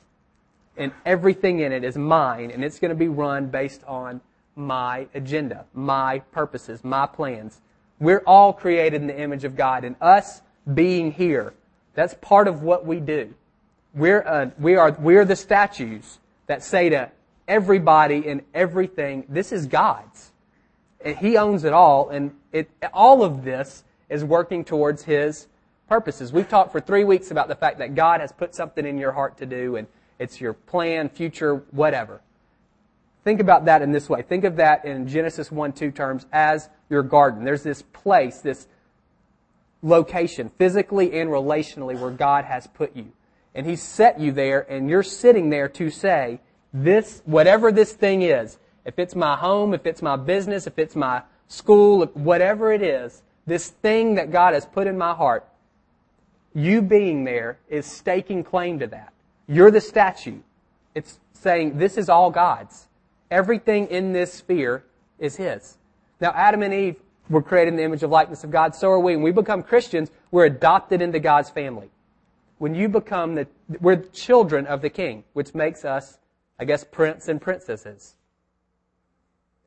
And 0.78 0.92
everything 1.06 1.60
in 1.60 1.72
it 1.72 1.84
is 1.84 1.96
mine, 1.96 2.50
and 2.50 2.64
it's 2.64 2.80
going 2.80 2.90
to 2.90 2.96
be 2.96 3.08
run 3.08 3.48
based 3.48 3.84
on 3.86 4.22
my 4.56 5.08
agenda, 5.14 5.66
my 5.74 6.20
purposes, 6.32 6.84
my 6.84 7.06
plans. 7.06 7.60
We're 8.00 8.24
all 8.26 8.54
created 8.54 9.02
in 9.02 9.08
the 9.08 9.20
image 9.20 9.44
of 9.44 9.56
God, 9.56 9.84
and 9.84 9.96
us 10.02 10.42
being 10.74 11.12
here, 11.12 11.54
that's 11.94 12.16
part 12.16 12.48
of 12.48 12.64
what 12.64 12.86
we 12.86 13.00
do. 13.00 13.34
We're, 13.94 14.24
uh, 14.24 14.50
we 14.58 14.76
are, 14.76 14.92
we're 14.92 15.26
the 15.26 15.36
statues 15.36 16.20
that 16.48 16.64
say 16.64 16.90
to 16.90 17.12
everybody 17.48 18.28
and 18.28 18.42
everything, 18.54 19.26
this 19.30 19.52
is 19.52 19.68
God's. 19.68 20.32
And 21.04 21.18
He 21.18 21.38
owns 21.38 21.66
it 21.66 21.74
all, 21.74 22.10
and 22.10 22.36
it, 22.52 22.70
all 22.94 23.24
of 23.24 23.44
this 23.44 23.84
is 24.10 24.24
working 24.24 24.64
towards 24.64 25.04
His 25.04 25.48
purposes. 25.94 26.34
We've 26.34 26.50
talked 26.50 26.72
for 26.72 26.80
three 26.80 27.04
weeks 27.04 27.30
about 27.30 27.48
the 27.48 27.54
fact 27.54 27.78
that 27.78 27.94
God 27.94 28.20
has 28.20 28.32
put 28.32 28.56
something 28.56 28.84
in 28.84 28.98
your 28.98 29.12
heart 29.12 29.38
to 29.38 29.46
do 29.46 29.76
and 29.76 29.86
it's 30.18 30.42
your 30.42 30.54
plan, 30.54 31.08
future, 31.08 31.58
whatever. 31.70 32.20
Think 33.24 33.40
about 33.40 33.66
that 33.66 33.84
in 33.84 33.92
this 33.92 34.10
way. 34.10 34.24
Think 34.24 34.44
of 34.44 34.56
that 34.56 34.86
in 34.86 35.08
Genesis 35.08 35.52
1 35.52 35.74
2 35.74 35.92
terms 35.92 36.26
as 36.34 36.68
your 36.90 37.04
garden. 37.04 37.44
There's 37.44 37.62
this 37.62 37.84
place, 37.84 38.40
this 38.42 38.68
location, 39.84 40.50
physically 40.58 41.20
and 41.20 41.30
relationally, 41.30 42.00
where 42.00 42.10
God 42.10 42.46
has 42.46 42.66
put 42.66 42.96
you. 42.96 43.12
And 43.54 43.68
He's 43.68 43.84
set 43.84 44.20
you 44.20 44.32
there, 44.32 44.62
and 44.68 44.90
you're 44.90 45.04
sitting 45.04 45.52
there 45.52 45.70
to 45.70 45.92
say, 45.92 46.40
this, 46.74 47.22
whatever 47.26 47.72
this 47.72 47.94
thing 47.94 48.24
is, 48.24 48.58
if 48.84 48.98
it's 48.98 49.14
my 49.14 49.36
home, 49.36 49.76
if 49.76 49.86
it's 49.86 50.02
my 50.02 50.16
business, 50.16 50.66
if 50.66 50.80
it's 50.80 50.96
my 50.96 51.22
school, 51.48 52.04
whatever 52.16 52.74
it 52.74 52.82
is, 52.82 53.22
this 53.46 53.70
thing 53.70 54.16
that 54.16 54.32
God 54.32 54.56
has 54.56 54.66
put 54.66 54.88
in 54.88 54.98
my 54.98 55.14
heart, 55.14 55.48
you 56.54 56.82
being 56.82 57.24
there 57.24 57.58
is 57.70 57.86
staking 57.86 58.44
claim 58.44 58.80
to 58.80 58.88
that. 58.88 59.14
You're 59.48 59.72
the 59.72 59.82
statue. 59.82 60.40
It's 60.96 61.20
saying 61.34 61.78
this 61.78 61.98
is 61.98 62.10
all 62.10 62.32
God's. 62.32 62.88
Everything 63.32 63.88
in 63.88 64.14
this 64.14 64.34
sphere 64.34 64.84
is 65.20 65.36
His. 65.36 65.78
Now, 66.22 66.32
Adam 66.36 66.62
and 66.64 66.74
Eve 66.74 66.96
were 67.30 67.42
created 67.42 67.70
in 67.70 67.78
the 67.78 67.84
image 67.84 68.04
of 68.04 68.12
likeness 68.12 68.44
of 68.44 68.52
God. 68.52 68.76
So 68.76 68.90
are 68.90 69.00
we. 69.00 69.16
When 69.16 69.24
we 69.24 69.32
become 69.32 69.64
Christians, 69.64 70.12
we're 70.32 70.46
adopted 70.46 71.02
into 71.02 71.20
God's 71.20 71.50
family. 71.50 71.90
When 72.60 72.76
you 72.76 72.88
become 72.88 73.36
the, 73.36 73.48
we're 73.82 73.98
children 73.98 74.68
of 74.68 74.82
the 74.82 74.90
King, 74.90 75.24
which 75.34 75.54
makes 75.54 75.84
us, 75.84 76.20
I 76.60 76.66
guess, 76.66 76.84
prince 76.84 77.28
and 77.28 77.42
princesses. 77.42 78.16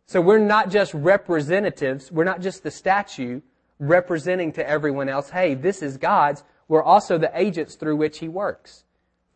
So 0.06 0.20
we're 0.20 0.38
not 0.38 0.70
just 0.70 0.94
representatives. 0.94 2.12
We're 2.12 2.24
not 2.24 2.40
just 2.40 2.62
the 2.62 2.70
statue 2.70 3.40
representing 3.78 4.52
to 4.52 4.66
everyone 4.66 5.08
else, 5.08 5.30
hey, 5.30 5.54
this 5.54 5.82
is 5.82 5.96
God's. 5.96 6.44
We're 6.68 6.82
also 6.82 7.18
the 7.18 7.30
agents 7.34 7.76
through 7.76 7.96
which 7.96 8.18
He 8.18 8.28
works. 8.28 8.84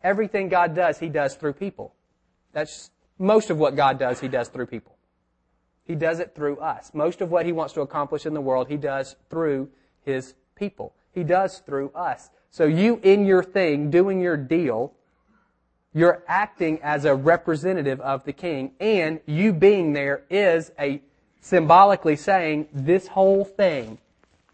Everything 0.03 0.49
God 0.49 0.75
does, 0.75 0.99
He 0.99 1.09
does 1.09 1.35
through 1.35 1.53
people. 1.53 1.93
That's 2.53 2.91
most 3.17 3.49
of 3.49 3.57
what 3.57 3.75
God 3.75 3.99
does, 3.99 4.19
He 4.19 4.27
does 4.27 4.49
through 4.49 4.65
people. 4.65 4.97
He 5.83 5.95
does 5.95 6.19
it 6.19 6.35
through 6.35 6.57
us. 6.57 6.91
Most 6.93 7.21
of 7.21 7.31
what 7.31 7.45
He 7.45 7.51
wants 7.51 7.73
to 7.73 7.81
accomplish 7.81 8.25
in 8.25 8.33
the 8.33 8.41
world, 8.41 8.67
He 8.67 8.77
does 8.77 9.15
through 9.29 9.69
His 10.03 10.35
people. 10.55 10.93
He 11.11 11.23
does 11.23 11.59
through 11.59 11.91
us. 11.93 12.29
So 12.49 12.65
you 12.65 12.99
in 13.03 13.25
your 13.25 13.43
thing, 13.43 13.89
doing 13.89 14.21
your 14.21 14.37
deal, 14.37 14.93
You're 15.93 16.23
acting 16.27 16.79
as 16.81 17.03
a 17.03 17.13
representative 17.13 17.99
of 17.99 18.23
the 18.23 18.31
king, 18.31 18.71
and 18.79 19.19
you 19.25 19.51
being 19.51 19.91
there 19.91 20.23
is 20.29 20.71
a 20.79 21.01
symbolically 21.41 22.15
saying 22.15 22.69
this 22.71 23.07
whole 23.07 23.43
thing 23.43 23.97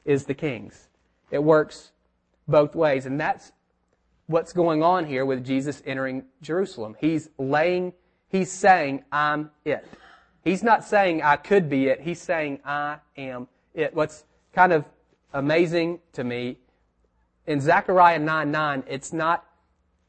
is 0.03 0.25
the 0.25 0.33
king's. 0.33 0.87
It 1.29 1.43
works 1.43 1.91
both 2.47 2.75
ways, 2.75 3.05
and 3.05 3.19
that's 3.19 3.51
what's 4.27 4.53
going 4.53 4.83
on 4.83 5.05
here 5.05 5.25
with 5.25 5.45
Jesus 5.45 5.81
entering 5.85 6.25
Jerusalem. 6.41 6.95
He's 6.99 7.29
laying, 7.37 7.93
he's 8.29 8.51
saying, 8.51 9.03
I'm 9.11 9.51
it. 9.65 9.87
He's 10.43 10.63
not 10.63 10.83
saying 10.83 11.21
I 11.21 11.35
could 11.35 11.69
be 11.69 11.87
it. 11.87 12.01
He's 12.01 12.21
saying 12.21 12.59
I 12.65 12.97
am 13.17 13.47
it. 13.73 13.93
What's 13.93 14.23
kind 14.53 14.71
of 14.71 14.85
amazing 15.33 15.99
to 16.13 16.23
me 16.23 16.57
in 17.47 17.61
Zechariah 17.61 18.19
9 18.19 18.51
9, 18.51 18.83
it's 18.87 19.13
not, 19.13 19.45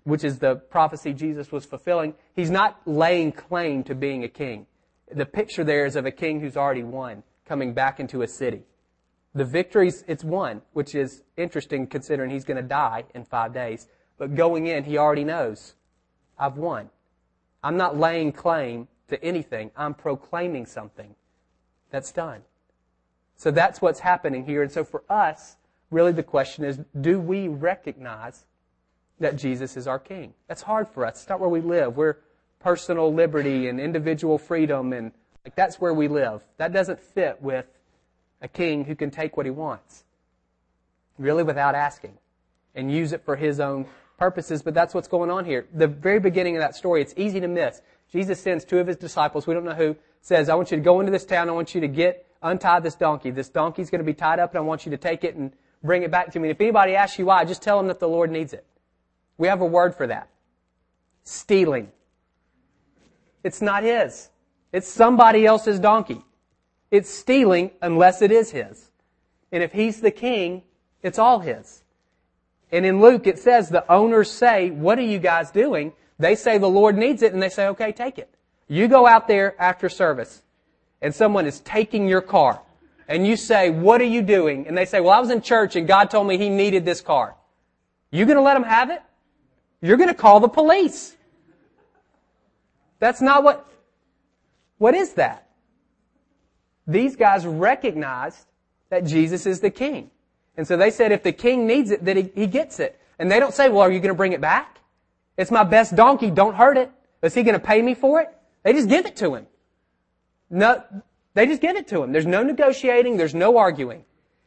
which 0.05 0.25
is 0.25 0.39
the 0.39 0.57
prophecy 0.57 1.15
Jesus 1.15 1.51
was 1.53 1.65
fulfilling, 1.65 2.15
he's 2.35 2.51
not 2.51 2.81
laying 2.85 3.33
claim 3.33 3.85
to 3.85 3.95
being 3.95 4.25
a 4.25 4.29
king. 4.29 4.67
The 5.11 5.25
picture 5.25 5.65
there 5.65 5.87
is 5.87 5.97
of 5.97 6.05
a 6.05 6.11
king 6.11 6.41
who's 6.41 6.57
already 6.57 6.83
won, 6.83 7.23
coming 7.47 7.73
back 7.73 8.01
into 8.01 8.23
a 8.23 8.29
city. 8.29 8.63
The 9.39 9.45
victories, 9.45 10.03
it's 10.09 10.25
won, 10.25 10.63
which 10.73 10.97
is 10.97 11.23
interesting 11.37 11.87
considering 11.87 12.29
he's 12.29 12.43
going 12.43 12.57
to 12.57 12.69
die 12.69 13.05
in 13.15 13.25
five 13.25 13.55
days. 13.55 13.87
But 14.19 14.35
going 14.35 14.67
in, 14.67 14.83
he 14.83 14.99
already 14.99 15.23
knows, 15.23 15.77
I've 16.37 16.57
won. 16.57 16.91
I'm 17.63 17.77
not 17.77 17.97
laying 17.97 18.33
claim 18.33 18.89
to 19.07 19.23
anything. 19.23 19.71
I'm 19.77 19.95
proclaiming 19.95 20.67
something 20.67 21.15
that's 21.93 22.11
done. 22.11 22.41
So 23.37 23.53
that's 23.53 23.81
what's 23.81 24.01
happening 24.01 24.45
here. 24.45 24.61
And 24.61 24.73
so 24.73 24.83
for 24.83 25.05
us, 25.09 25.57
really 25.93 26.11
the 26.11 26.25
question 26.25 26.65
is, 26.65 26.81
do 27.01 27.21
we 27.21 27.47
recognize 27.47 28.45
that 29.21 29.37
Jesus 29.37 29.77
is 29.77 29.87
our 29.87 30.01
King? 30.01 30.35
That's 30.49 30.63
hard 30.63 30.89
for 30.89 31.07
us. 31.07 31.21
It's 31.21 31.29
not 31.29 31.39
where 31.39 31.49
we 31.49 31.61
live. 31.61 31.97
We're 31.97 32.17
personal 32.59 33.15
liberty 33.15 33.69
and 33.69 33.79
individual 33.79 34.37
freedom 34.37 34.93
and 34.93 35.13
like 35.45 35.55
that's 35.55 35.81
where 35.81 35.95
we 35.95 36.09
live. 36.09 36.43
That 36.57 36.73
doesn't 36.73 36.99
fit 36.99 37.41
with 37.41 37.67
a 38.41 38.49
king 38.49 38.85
who 38.85 38.95
can 38.95 39.11
take 39.11 39.37
what 39.37 39.47
he 39.47 39.51
wants. 39.51 40.05
Really 41.19 41.43
without 41.43 41.75
asking. 41.75 42.19
And 42.75 42.93
use 42.93 43.13
it 43.13 43.25
for 43.25 43.37
his 43.37 43.61
own 43.61 43.87
purposes, 44.19 44.63
but 44.63 44.75
that's 44.75 44.95
what's 44.95 45.09
going 45.09 45.31
on 45.31 45.45
here. 45.45 45.67
The 45.73 45.87
very 45.87 46.21
beginning 46.21 46.57
of 46.57 46.61
that 46.61 46.75
story, 46.75 47.01
it's 47.01 47.15
easy 47.17 47.41
to 47.41 47.49
miss. 47.49 47.81
Jesus 48.13 48.41
sends 48.41 48.65
two 48.65 48.79
of 48.79 48.87
his 48.87 48.97
disciples, 48.97 49.47
we 49.47 49.55
don't 49.55 49.65
know 49.65 49.75
who, 49.75 49.97
says, 50.21 50.49
I 50.49 50.55
want 50.55 50.71
you 50.71 50.77
to 50.77 50.83
go 50.83 51.01
into 51.01 51.13
this 51.13 51.25
town, 51.25 51.49
I 51.49 51.53
want 51.53 51.75
you 51.75 51.81
to 51.81 51.89
get, 51.89 52.27
untie 52.43 52.81
this 52.81 52.95
donkey. 52.95 53.31
This 53.31 53.49
donkey's 53.49 53.91
going 53.91 54.01
to 54.01 54.05
be 54.05 54.15
tied 54.15 54.39
up 54.39 54.51
and 54.51 54.59
I 54.59 54.63
want 54.63 54.87
you 54.87 54.91
to 54.91 54.99
take 54.99 55.25
it 55.25 55.35
and 55.35 55.53
bring 55.83 56.03
it 56.03 56.11
back 56.11 56.33
to 56.33 56.39
me. 56.39 56.49
And 56.49 56.57
if 56.57 56.61
anybody 56.61 56.95
asks 56.95 57.19
you 57.19 57.27
why, 57.27 57.45
just 57.45 57.63
tell 57.63 57.79
them 57.79 57.89
that 57.89 58.01
the 58.01 58.09
Lord 58.09 58.31
needs 58.31 58.53
it. 58.53 58.65
We 59.37 59.49
have 59.49 59.61
a 59.61 59.67
word 59.67 59.95
for 59.95 60.07
that. 60.07 60.29
Stealing. 61.25 61.93
It's 63.45 63.63
not 63.63 63.83
his. 63.83 64.31
It's 64.73 64.89
somebody 64.89 65.47
else's 65.47 65.79
donkey. 65.79 66.25
It's 66.91 67.11
stealing 67.11 67.73
unless 67.83 68.23
it 68.23 68.31
is 68.31 68.51
his. 68.51 68.91
And 69.53 69.63
if 69.63 69.73
he's 69.73 70.01
the 70.01 70.11
king, 70.11 70.63
it's 71.03 71.19
all 71.19 71.41
his. 71.41 71.83
And 72.71 72.85
in 72.85 73.01
Luke, 73.01 73.27
it 73.27 73.39
says 73.39 73.69
the 73.69 73.91
owners 73.91 74.31
say, 74.31 74.71
what 74.71 74.99
are 74.99 75.03
you 75.03 75.19
guys 75.19 75.51
doing? 75.51 75.93
They 76.19 76.35
say 76.35 76.59
the 76.59 76.69
Lord 76.69 76.97
needs 76.97 77.23
it 77.23 77.33
and 77.33 77.43
they 77.43 77.49
say, 77.49 77.69
okay, 77.69 77.93
take 77.93 78.19
it. 78.19 78.35
You 78.69 78.89
go 78.89 79.07
out 79.07 79.29
there 79.29 79.61
after 79.61 79.89
service 79.89 80.43
and 81.01 81.15
someone 81.15 81.47
is 81.47 81.61
taking 81.61 82.09
your 82.09 82.21
car 82.21 82.61
and 83.09 83.27
you 83.27 83.37
say, 83.37 83.71
what 83.71 84.01
are 84.03 84.05
you 84.05 84.21
doing? 84.21 84.67
And 84.67 84.77
they 84.77 84.85
say, 84.85 85.01
well, 85.01 85.13
I 85.13 85.21
was 85.21 85.31
in 85.31 85.41
church 85.41 85.77
and 85.77 85.89
God 85.89 86.11
told 86.11 86.27
me 86.27 86.37
he 86.37 86.51
needed 86.51 86.85
this 86.85 87.01
car. 87.01 87.37
You 88.11 88.27
gonna 88.27 88.43
let 88.43 88.57
him 88.57 88.65
have 88.65 88.91
it? 88.91 89.03
You're 89.81 89.97
gonna 89.97 90.15
call 90.15 90.41
the 90.41 90.49
police. 90.49 91.17
That's 92.99 93.23
not 93.23 93.45
what, 93.45 93.71
what 94.77 94.95
is 94.95 95.15
that? 95.15 95.48
These 96.89 97.15
guys 97.15 97.47
recognized 97.47 98.47
that 98.89 99.05
Jesus 99.05 99.47
is 99.47 99.61
the 99.61 99.71
king. 99.71 100.11
And 100.57 100.67
so 100.67 100.77
they 100.77 100.91
said 100.91 101.13
if 101.13 101.23
the 101.23 101.33
king 101.33 101.67
needs 101.67 101.91
it, 101.91 102.05
that 102.07 102.17
he, 102.17 102.33
he 102.35 102.47
gets 102.47 102.81
it. 102.81 102.99
And 103.19 103.31
they 103.31 103.39
don't 103.39 103.55
say, 103.55 103.69
well, 103.69 103.83
are 103.83 103.93
you 103.93 104.01
going 104.01 104.09
to 104.09 104.17
bring 104.17 104.33
it 104.33 104.41
back? 104.41 104.79
It's 105.37 105.51
my 105.51 105.65
best 105.65 105.95
donkey. 105.95 106.31
Don't 106.31 106.55
hurt 106.55 106.79
it. 106.79 106.91
Is 107.23 107.35
he 107.35 107.43
going 107.43 107.55
to 107.55 107.65
pay 107.65 107.83
me 107.83 107.95
for 107.95 108.21
it? 108.21 108.29
They 108.65 108.73
just 108.73 108.89
give 108.89 109.07
it 109.07 109.17
to 109.17 109.35
him. 109.35 109.47
No, 110.51 110.83
they 111.35 111.47
just 111.47 111.61
give 111.61 111.77
it 111.77 111.87
to 111.89 112.03
him. 112.03 112.13
There's 112.13 112.27
no 112.27 112.43
negotiating. 112.43 113.19
There's 113.19 113.35
no 113.35 113.59
arguing. 113.59 114.05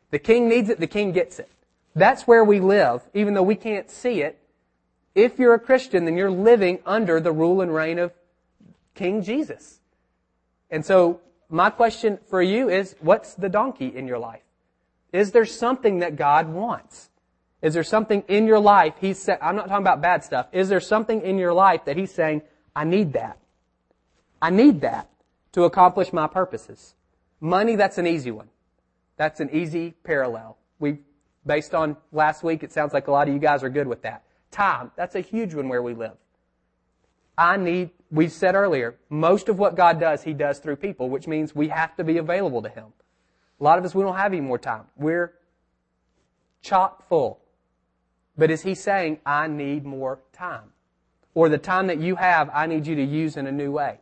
The 0.09 0.19
king 0.19 0.49
needs 0.49 0.69
it. 0.69 0.79
The 0.79 0.87
king 0.87 1.11
gets 1.11 1.39
it. 1.39 1.49
That's 1.95 2.23
where 2.23 2.43
we 2.43 2.59
live, 2.59 3.01
even 3.13 3.33
though 3.33 3.43
we 3.43 3.55
can't 3.55 3.89
see 3.89 4.21
it. 4.21 4.39
If 5.13 5.37
you're 5.37 5.53
a 5.53 5.59
Christian, 5.59 6.05
then 6.05 6.17
you're 6.17 6.31
living 6.31 6.79
under 6.85 7.19
the 7.19 7.31
rule 7.31 7.61
and 7.61 7.73
reign 7.73 7.99
of 7.99 8.13
King 8.95 9.21
Jesus. 9.21 9.79
And 10.69 10.85
so 10.85 11.19
my 11.51 11.69
question 11.69 12.17
for 12.29 12.41
you 12.41 12.69
is, 12.69 12.95
what's 13.01 13.33
the 13.33 13.49
donkey 13.49 13.87
in 13.87 14.07
your 14.07 14.19
life? 14.19 14.41
Is 15.11 15.31
there 15.31 15.45
something 15.45 15.99
that 15.99 16.15
God 16.15 16.49
wants? 16.49 17.09
Is 17.61 17.73
there 17.73 17.83
something 17.83 18.23
in 18.27 18.47
your 18.47 18.59
life 18.59 18.95
He's 18.99 19.19
said, 19.19 19.37
I'm 19.41 19.55
not 19.55 19.67
talking 19.67 19.83
about 19.83 20.01
bad 20.01 20.23
stuff. 20.23 20.47
Is 20.51 20.69
there 20.69 20.79
something 20.79 21.21
in 21.21 21.37
your 21.37 21.53
life 21.53 21.85
that 21.85 21.97
He's 21.97 22.13
saying, 22.13 22.41
I 22.75 22.85
need 22.85 23.13
that. 23.13 23.37
I 24.41 24.49
need 24.49 24.81
that 24.81 25.09
to 25.51 25.65
accomplish 25.65 26.13
my 26.13 26.27
purposes. 26.27 26.95
Money, 27.39 27.75
that's 27.75 27.97
an 27.97 28.07
easy 28.07 28.31
one. 28.31 28.47
That's 29.17 29.39
an 29.39 29.49
easy 29.51 29.91
parallel. 30.03 30.57
We, 30.79 30.99
based 31.45 31.75
on 31.75 31.97
last 32.11 32.43
week, 32.43 32.63
it 32.63 32.71
sounds 32.71 32.93
like 32.93 33.07
a 33.07 33.11
lot 33.11 33.27
of 33.27 33.33
you 33.33 33.39
guys 33.39 33.63
are 33.63 33.69
good 33.69 33.87
with 33.87 34.01
that. 34.03 34.23
Time, 34.51 34.91
that's 34.95 35.15
a 35.15 35.21
huge 35.21 35.53
one 35.53 35.69
where 35.69 35.81
we 35.81 35.93
live. 35.93 36.15
I 37.37 37.57
need, 37.57 37.91
we 38.11 38.27
said 38.27 38.55
earlier, 38.55 38.95
most 39.09 39.49
of 39.49 39.57
what 39.57 39.75
God 39.75 39.99
does, 39.99 40.23
He 40.23 40.33
does 40.33 40.59
through 40.59 40.75
people, 40.75 41.09
which 41.09 41.27
means 41.27 41.55
we 41.55 41.69
have 41.69 41.95
to 41.95 42.03
be 42.03 42.17
available 42.17 42.61
to 42.61 42.69
Him. 42.69 42.87
A 43.59 43.63
lot 43.63 43.79
of 43.79 43.85
us, 43.85 43.95
we 43.95 44.03
don't 44.03 44.17
have 44.17 44.33
any 44.33 44.41
more 44.41 44.57
time. 44.57 44.85
We're 44.97 45.33
chock 46.61 47.07
full. 47.07 47.39
But 48.37 48.49
is 48.49 48.63
he 48.63 48.75
saying, 48.75 49.19
I 49.25 49.47
need 49.47 49.85
more 49.85 50.19
time? 50.33 50.71
Or 51.33 51.49
the 51.49 51.57
time 51.57 51.87
that 51.87 51.99
you 51.99 52.15
have, 52.15 52.49
I 52.53 52.65
need 52.65 52.87
you 52.87 52.95
to 52.95 53.03
use 53.03 53.37
in 53.37 53.47
a 53.47 53.51
new 53.51 53.71
way? 53.71 53.99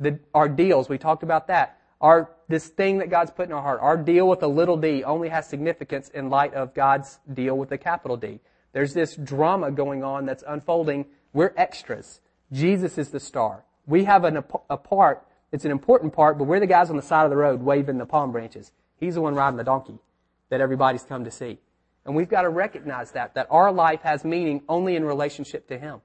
The, 0.00 0.18
our 0.34 0.48
deals, 0.48 0.88
we 0.88 0.98
talked 0.98 1.22
about 1.22 1.46
that. 1.46 1.78
Our, 2.00 2.30
this 2.48 2.66
thing 2.66 2.98
that 2.98 3.08
God's 3.08 3.30
put 3.30 3.46
in 3.46 3.52
our 3.52 3.62
heart, 3.62 3.80
our 3.80 3.96
deal 3.96 4.28
with 4.28 4.42
a 4.42 4.48
little 4.48 4.76
d 4.76 5.04
only 5.04 5.28
has 5.28 5.48
significance 5.48 6.08
in 6.08 6.28
light 6.28 6.54
of 6.54 6.74
God's 6.74 7.20
deal 7.32 7.56
with 7.56 7.70
a 7.70 7.78
capital 7.78 8.16
D. 8.16 8.40
There's 8.72 8.94
this 8.94 9.14
drama 9.14 9.70
going 9.70 10.02
on 10.02 10.26
that's 10.26 10.42
unfolding. 10.46 11.06
We're 11.32 11.54
extras. 11.56 12.20
Jesus 12.52 12.98
is 12.98 13.08
the 13.08 13.20
star. 13.20 13.64
We 13.86 14.04
have 14.04 14.24
an, 14.24 14.44
a 14.70 14.76
part 14.76 15.26
it's 15.52 15.66
an 15.66 15.70
important 15.70 16.14
part, 16.14 16.38
but 16.38 16.44
we're 16.44 16.60
the 16.60 16.66
guys 16.66 16.88
on 16.88 16.96
the 16.96 17.02
side 17.02 17.24
of 17.24 17.30
the 17.30 17.36
road 17.36 17.62
waving 17.62 17.98
the 17.98 18.06
palm 18.06 18.32
branches. 18.32 18.72
He's 18.96 19.14
the 19.14 19.20
one 19.20 19.34
riding 19.34 19.58
the 19.58 19.64
donkey 19.64 19.98
that 20.48 20.62
everybody's 20.62 21.02
come 21.02 21.24
to 21.24 21.30
see. 21.30 21.58
And 22.06 22.16
we've 22.16 22.28
got 22.28 22.42
to 22.42 22.48
recognize 22.48 23.12
that, 23.12 23.34
that 23.34 23.46
our 23.50 23.70
life 23.70 24.00
has 24.00 24.24
meaning 24.24 24.62
only 24.68 24.96
in 24.96 25.04
relationship 25.04 25.68
to 25.68 25.78
Him 25.78 26.00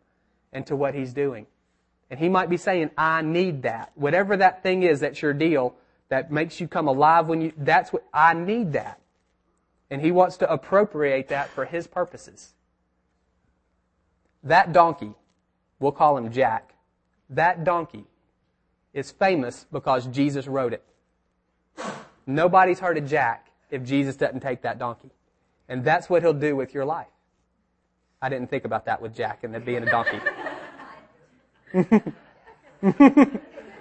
and 0.51 0.68
to 0.68 0.75
what 0.75 0.94
He's 0.94 1.13
doing. 1.13 1.48
And 2.10 2.20
He 2.20 2.27
might 2.27 2.50
be 2.50 2.58
saying, 2.58 2.92
I 2.98 3.22
need 3.22 3.63
that. 3.63 3.94
Whatever 3.96 4.36
that 4.38 4.63
thing 4.63 4.84
is 4.84 5.00
that's 5.00 5.22
your 5.22 5.34
deal 5.34 5.75
that 6.10 6.32
makes 6.32 6.60
you 6.60 6.68
come 6.68 6.88
alive 6.88 7.27
when 7.27 7.42
you, 7.42 7.54
that's 7.58 7.92
what, 7.92 8.04
I 8.13 8.34
need 8.34 8.74
that. 8.74 9.00
And 9.89 10.01
He 10.01 10.12
wants 10.12 10.38
to 10.38 10.51
appropriate 10.51 11.30
that 11.30 11.50
for 11.50 11.66
His 11.66 11.88
purposes. 11.88 12.54
That 14.44 14.74
donkey, 14.74 15.13
we'll 15.79 15.91
call 15.91 16.17
him 16.17 16.31
Jack, 16.31 16.74
that 17.29 17.63
donkey 17.63 18.05
is 18.93 19.12
famous 19.12 19.65
because 19.72 20.07
Jesus 20.07 20.48
rode 20.48 20.74
it. 20.74 20.84
Nobody's 22.25 22.79
heard 22.79 22.98
of 22.98 23.07
Jack 23.07 23.51
if 23.69 23.84
Jesus 23.84 24.15
doesn't 24.15 24.41
take 24.41 24.62
that 24.63 24.79
donkey. 24.79 25.12
And 25.69 25.84
that's 25.84 26.10
what 26.10 26.24
he'll 26.24 26.34
do 26.34 26.55
with 26.55 26.74
your 26.74 26.86
life. 26.86 27.07
I 28.22 28.29
didn't 28.29 28.50
think 28.50 28.65
about 28.65 28.86
that 28.86 29.01
with 29.01 29.15
Jack 29.15 29.43
and 29.43 29.55
it 29.55 29.65
being 29.65 29.84
a 29.84 29.86
donkey. 29.86 30.19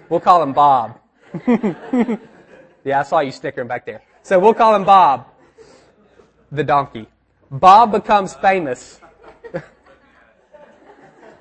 we'll 0.09 0.21
call 0.21 0.43
him 0.43 0.53
Bob. 0.53 1.01
yeah, 1.47 3.01
I 3.01 3.03
saw 3.03 3.21
you 3.21 3.31
stickering 3.31 3.69
back 3.69 3.87
there. 3.87 4.03
So 4.23 4.39
we'll 4.39 4.55
call 4.55 4.75
him 4.75 4.85
Bob, 4.85 5.27
the 6.51 6.65
donkey. 6.65 7.07
Bob 7.51 7.93
becomes 7.93 8.35
famous. 8.35 9.01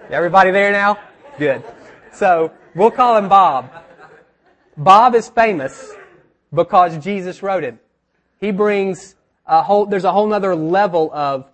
Everybody 0.09 0.51
there 0.51 0.71
now? 0.71 0.99
Good. 1.37 1.63
So 2.13 2.51
We'll 2.75 2.91
call 2.91 3.15
him 3.15 3.29
Bob. 3.29 3.71
Bob 4.75 5.15
is 5.15 5.29
famous 5.29 5.93
because 6.53 6.97
Jesus 6.97 7.41
rode 7.41 7.63
him. 7.63 7.79
He 8.37 8.51
brings 8.51 9.15
a 9.45 9.63
whole, 9.63 9.85
there's 9.85 10.03
a 10.03 10.11
whole 10.11 10.33
other 10.33 10.53
level 10.57 11.09
of, 11.13 11.49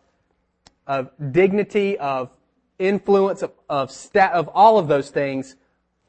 of 0.88 1.12
dignity, 1.32 2.00
of 2.00 2.32
influence, 2.80 3.44
of, 3.44 3.52
of, 3.70 3.92
stat, 3.92 4.34
of 4.34 4.48
all 4.48 4.80
of 4.80 4.88
those 4.88 5.12
things 5.12 5.56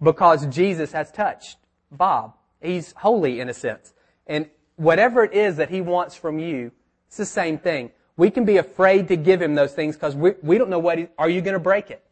because 0.03 0.47
Jesus 0.47 0.93
has 0.93 1.13
touched 1.13 1.59
Bob. 1.91 2.33
He's 2.63 2.93
holy 2.97 3.39
in 3.39 3.51
a 3.51 3.55
sense. 3.55 3.93
And 4.27 4.49
whatever 4.77 5.25
it 5.25 5.35
is 5.35 5.57
that 5.57 5.69
he 5.69 5.83
wants 5.83 6.15
from 6.15 6.39
you, 6.39 6.73
it's 7.07 7.19
the 7.19 7.27
same 7.27 7.59
thing. 7.59 7.91
We 8.17 8.31
can 8.31 8.47
be 8.47 8.57
afraid 8.57 9.09
to 9.09 9.17
give 9.17 9.43
him 9.43 9.55
those 9.55 9.75
things 9.75 9.95
because 9.95 10.17
we, 10.17 10.33
we 10.43 10.57
don't 10.57 10.71
know 10.71 10.79
what 10.79 10.97
he, 10.97 11.09
are 11.19 11.29
you 11.29 11.43
going 11.43 11.53
to 11.53 11.61
break 11.61 11.91
it? 11.91 12.03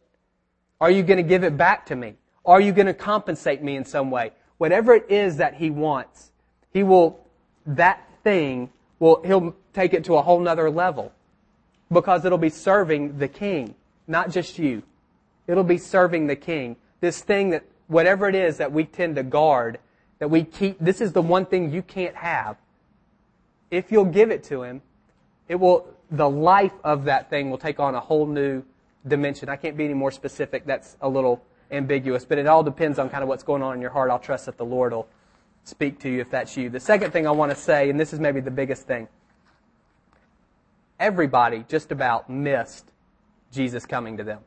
Are 0.81 0.91
you 0.91 1.03
going 1.03 1.19
to 1.19 1.23
give 1.23 1.45
it 1.45 1.57
back 1.57 1.87
to 1.87 1.97
me? 1.97 2.15
Are 2.45 2.61
you 2.61 2.73
going 2.73 2.87
to 2.87 2.95
compensate 2.95 3.63
me 3.63 3.77
in 3.77 3.85
some 3.85 4.11
way? 4.11 4.33
Whatever 4.59 4.95
it 4.95 5.11
is 5.11 5.37
that 5.37 5.55
he 5.55 5.71
wants, 5.71 6.31
he 6.73 6.83
will, 6.83 7.21
that 7.67 8.09
thing 8.25 8.71
will, 8.99 9.23
he'll 9.23 9.55
take 9.73 9.93
it 9.93 10.05
to 10.05 10.17
a 10.17 10.23
whole 10.23 10.41
nother 10.41 10.71
level 10.71 11.13
because 11.93 12.25
it'll 12.25 12.39
be 12.39 12.51
serving 12.51 13.19
the 13.19 13.29
king, 13.29 13.75
not 14.07 14.31
just 14.31 14.59
you. 14.59 14.83
It'll 15.47 15.65
be 15.65 15.79
serving 15.79 16.29
the 16.29 16.37
king. 16.37 16.77
This 17.01 17.21
thing 17.21 17.51
that, 17.51 17.65
whatever 17.89 18.29
it 18.29 18.35
is 18.35 18.59
that 18.59 18.73
we 18.73 18.85
tend 18.85 19.17
to 19.17 19.23
guard, 19.23 19.79
that 20.19 20.29
we 20.29 20.45
keep, 20.45 20.79
this 20.79 21.01
is 21.01 21.13
the 21.13 21.23
one 21.23 21.45
thing 21.47 21.73
you 21.73 21.83
can't 21.83 22.15
have. 22.15 22.57
If 23.71 23.91
you'll 23.91 24.05
give 24.05 24.31
it 24.31 24.45
to 24.45 24.63
him, 24.63 24.83
it 25.49 25.57
will, 25.57 25.89
the 26.11 26.29
life 26.29 26.73
of 26.85 27.05
that 27.05 27.31
thing 27.31 27.51
will 27.51 27.59
take 27.59 27.81
on 27.81 27.95
a 27.95 28.01
whole 28.01 28.27
new 28.27 28.63
dimension. 29.07 29.49
I 29.49 29.57
can't 29.57 29.77
be 29.77 29.85
any 29.85 29.95
more 29.95 30.11
specific. 30.11 30.67
That's 30.67 30.97
a 31.01 31.09
little 31.09 31.43
ambiguous, 31.71 32.25
but 32.25 32.39
it 32.39 32.47
all 32.47 32.63
depends 32.63 32.99
on 32.99 33.09
kind 33.09 33.23
of 33.23 33.29
what's 33.29 33.43
going 33.43 33.63
on 33.63 33.75
in 33.75 33.81
your 33.81 33.91
heart. 33.91 34.11
I'll 34.11 34.19
trust 34.19 34.47
that 34.47 34.57
the 34.57 34.65
Lord 34.65 34.93
will 34.93 35.09
speak 35.65 36.01
to 36.01 36.09
you 36.09 36.21
if 36.21 36.31
that's 36.31 36.57
you. 36.57 36.69
The 36.69 36.81
second 36.81 37.13
thing 37.13 37.27
I 37.27 37.31
want 37.31 37.51
to 37.53 37.57
say, 37.57 37.91
and 37.91 37.99
this 37.99 38.13
is 38.13 38.21
maybe 38.21 38.41
the 38.41 38.51
biggest 38.51 38.87
thing, 38.87 39.09
everybody 40.99 41.65
just 41.69 41.93
about 41.93 42.29
missed 42.29 42.91
Jesus 43.53 43.87
coming 43.87 44.17
to 44.17 44.25
them. 44.25 44.41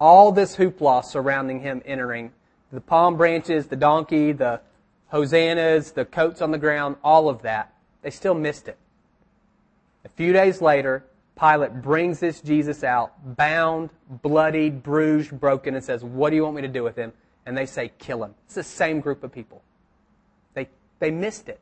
All 0.00 0.32
this 0.32 0.56
hoopla 0.56 1.04
surrounding 1.04 1.60
him 1.60 1.82
entering 1.84 2.32
the 2.72 2.80
palm 2.80 3.16
branches, 3.16 3.66
the 3.66 3.76
donkey, 3.76 4.32
the 4.32 4.60
hosannas, 5.08 5.92
the 5.92 6.04
coats 6.04 6.40
on 6.40 6.50
the 6.50 6.58
ground, 6.58 6.96
all 7.04 7.28
of 7.28 7.42
that, 7.42 7.72
they 8.02 8.10
still 8.10 8.34
missed 8.34 8.66
it. 8.66 8.78
A 10.04 10.08
few 10.08 10.32
days 10.32 10.60
later, 10.60 11.04
Pilate 11.42 11.82
brings 11.82 12.20
this 12.20 12.40
Jesus 12.40 12.84
out, 12.84 13.36
bound, 13.36 13.90
bloodied, 14.08 14.80
bruised, 14.80 15.40
broken, 15.40 15.74
and 15.74 15.82
says, 15.82 16.04
What 16.04 16.30
do 16.30 16.36
you 16.36 16.44
want 16.44 16.54
me 16.54 16.62
to 16.62 16.68
do 16.68 16.84
with 16.84 16.94
him? 16.94 17.12
And 17.46 17.58
they 17.58 17.66
say, 17.66 17.90
Kill 17.98 18.22
him. 18.22 18.36
It's 18.46 18.54
the 18.54 18.62
same 18.62 19.00
group 19.00 19.24
of 19.24 19.32
people. 19.32 19.60
They, 20.54 20.68
they 21.00 21.10
missed 21.10 21.48
it. 21.48 21.58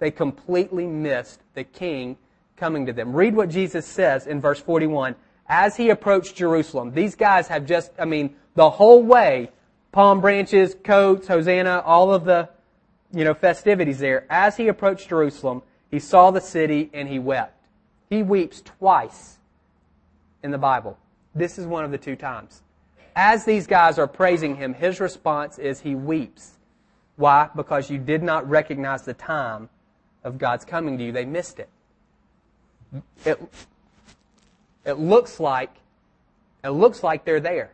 They 0.00 0.10
completely 0.10 0.84
missed 0.86 1.40
the 1.54 1.62
king 1.62 2.16
coming 2.56 2.86
to 2.86 2.92
them. 2.92 3.12
Read 3.14 3.36
what 3.36 3.50
Jesus 3.50 3.86
says 3.86 4.26
in 4.26 4.40
verse 4.40 4.60
41. 4.60 5.14
As 5.48 5.76
he 5.76 5.90
approached 5.90 6.34
Jerusalem, 6.34 6.92
these 6.92 7.14
guys 7.14 7.46
have 7.46 7.66
just, 7.66 7.92
I 8.00 8.04
mean, 8.04 8.34
the 8.56 8.68
whole 8.68 9.02
way, 9.02 9.50
palm 9.92 10.20
branches, 10.20 10.74
coats, 10.82 11.28
Hosanna, 11.28 11.82
all 11.86 12.12
of 12.12 12.24
the, 12.24 12.48
you 13.12 13.22
know, 13.22 13.34
festivities 13.34 14.00
there. 14.00 14.26
As 14.28 14.56
he 14.56 14.66
approached 14.66 15.08
Jerusalem, 15.08 15.62
he 15.88 16.00
saw 16.00 16.32
the 16.32 16.40
city 16.40 16.90
and 16.92 17.08
he 17.08 17.20
wept. 17.20 17.57
He 18.10 18.22
weeps 18.22 18.62
twice 18.62 19.38
in 20.42 20.50
the 20.50 20.58
Bible. 20.58 20.98
This 21.34 21.58
is 21.58 21.66
one 21.66 21.84
of 21.84 21.90
the 21.90 21.98
two 21.98 22.16
times. 22.16 22.62
As 23.14 23.44
these 23.44 23.66
guys 23.66 23.98
are 23.98 24.06
praising 24.06 24.56
him, 24.56 24.74
his 24.74 25.00
response 25.00 25.58
is 25.58 25.80
he 25.80 25.94
weeps. 25.94 26.52
Why? 27.16 27.48
Because 27.54 27.90
you 27.90 27.98
did 27.98 28.22
not 28.22 28.48
recognize 28.48 29.02
the 29.02 29.14
time 29.14 29.68
of 30.24 30.38
God's 30.38 30.64
coming 30.64 30.96
to 30.98 31.04
you. 31.04 31.12
They 31.12 31.24
missed 31.24 31.58
it. 31.58 31.68
It, 33.24 33.40
it 34.84 34.98
looks 34.98 35.38
like 35.38 35.74
it 36.64 36.70
looks 36.70 37.02
like 37.02 37.24
they're 37.24 37.40
there. 37.40 37.72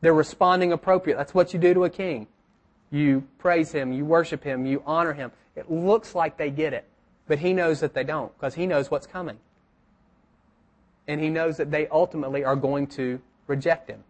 They're 0.00 0.14
responding 0.14 0.72
appropriate. 0.72 1.16
That's 1.16 1.34
what 1.34 1.52
you 1.52 1.58
do 1.58 1.74
to 1.74 1.84
a 1.84 1.90
king. 1.90 2.26
You 2.90 3.24
praise 3.38 3.72
him, 3.72 3.92
you 3.92 4.04
worship 4.04 4.42
him, 4.42 4.66
you 4.66 4.82
honor 4.86 5.12
him. 5.12 5.32
It 5.54 5.70
looks 5.70 6.14
like 6.14 6.36
they 6.36 6.50
get 6.50 6.72
it, 6.72 6.84
but 7.26 7.38
he 7.38 7.52
knows 7.52 7.80
that 7.80 7.94
they 7.94 8.04
don't 8.04 8.36
because 8.36 8.54
he 8.54 8.66
knows 8.66 8.90
what's 8.90 9.06
coming 9.06 9.38
and 11.08 11.20
he 11.20 11.30
knows 11.30 11.56
that 11.56 11.70
they 11.70 11.88
ultimately 11.88 12.44
are 12.44 12.54
going 12.54 12.86
to 12.86 13.20
reject 13.46 13.88
him. 13.88 14.04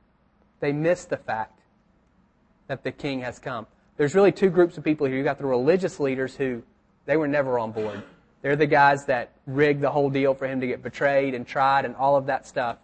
They 0.60 0.72
miss 0.72 1.04
the 1.04 1.16
fact 1.16 1.60
that 2.66 2.82
the 2.82 2.90
king 2.90 3.20
has 3.20 3.38
come. 3.38 3.66
There's 3.96 4.14
really 4.14 4.32
two 4.32 4.50
groups 4.50 4.76
of 4.76 4.84
people 4.84 5.06
here. 5.06 5.16
You've 5.16 5.24
got 5.24 5.38
the 5.38 5.46
religious 5.46 5.98
leaders 5.98 6.36
who, 6.36 6.62
they 7.06 7.16
were 7.16 7.28
never 7.28 7.58
on 7.58 7.72
board. 7.72 8.02
They're 8.42 8.56
the 8.56 8.66
guys 8.66 9.06
that 9.06 9.30
rigged 9.46 9.80
the 9.80 9.90
whole 9.90 10.10
deal 10.10 10.34
for 10.34 10.46
him 10.46 10.60
to 10.60 10.66
get 10.66 10.82
betrayed 10.82 11.34
and 11.34 11.46
tried 11.46 11.84
and 11.84 11.96
all 11.96 12.16
of 12.16 12.26
that 12.26 12.46
stuff. 12.46 12.76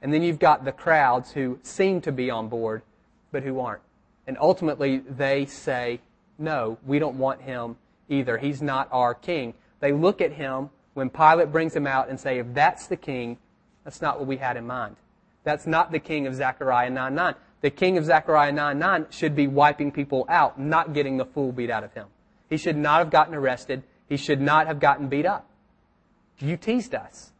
And 0.00 0.12
then 0.12 0.22
you've 0.22 0.38
got 0.38 0.64
the 0.64 0.72
crowds 0.72 1.32
who 1.32 1.58
seem 1.62 2.00
to 2.02 2.12
be 2.12 2.30
on 2.30 2.48
board, 2.48 2.82
but 3.30 3.42
who 3.42 3.60
aren't. 3.60 3.82
And 4.26 4.36
ultimately, 4.40 4.98
they 4.98 5.46
say, 5.46 6.00
no, 6.38 6.78
we 6.86 6.98
don't 6.98 7.16
want 7.16 7.42
him 7.42 7.76
either. 8.08 8.38
He's 8.38 8.62
not 8.62 8.88
our 8.92 9.14
king. 9.14 9.54
They 9.80 9.92
look 9.92 10.20
at 10.20 10.32
him 10.32 10.70
when 10.94 11.10
Pilate 11.10 11.50
brings 11.50 11.74
him 11.74 11.86
out 11.86 12.08
and 12.08 12.18
say, 12.18 12.38
if 12.38 12.46
that's 12.54 12.86
the 12.86 12.96
king, 12.96 13.38
that's 13.84 14.00
not 14.00 14.18
what 14.18 14.26
we 14.26 14.36
had 14.36 14.56
in 14.56 14.66
mind. 14.66 14.96
That's 15.44 15.66
not 15.66 15.90
the 15.90 15.98
king 15.98 16.26
of 16.26 16.34
Zechariah 16.34 16.90
9 16.90 17.14
9. 17.14 17.34
The 17.62 17.70
king 17.70 17.98
of 17.98 18.04
Zechariah 18.04 18.52
9 18.52 18.78
9 18.78 19.06
should 19.10 19.34
be 19.34 19.46
wiping 19.46 19.92
people 19.92 20.24
out, 20.28 20.60
not 20.60 20.92
getting 20.92 21.16
the 21.16 21.24
fool 21.24 21.52
beat 21.52 21.70
out 21.70 21.84
of 21.84 21.92
him. 21.94 22.06
He 22.48 22.56
should 22.56 22.76
not 22.76 22.98
have 22.98 23.10
gotten 23.10 23.34
arrested. 23.34 23.82
He 24.08 24.16
should 24.16 24.40
not 24.40 24.66
have 24.66 24.78
gotten 24.78 25.08
beat 25.08 25.26
up. 25.26 25.48
You 26.38 26.56
teased 26.56 26.94
us. 26.94 27.32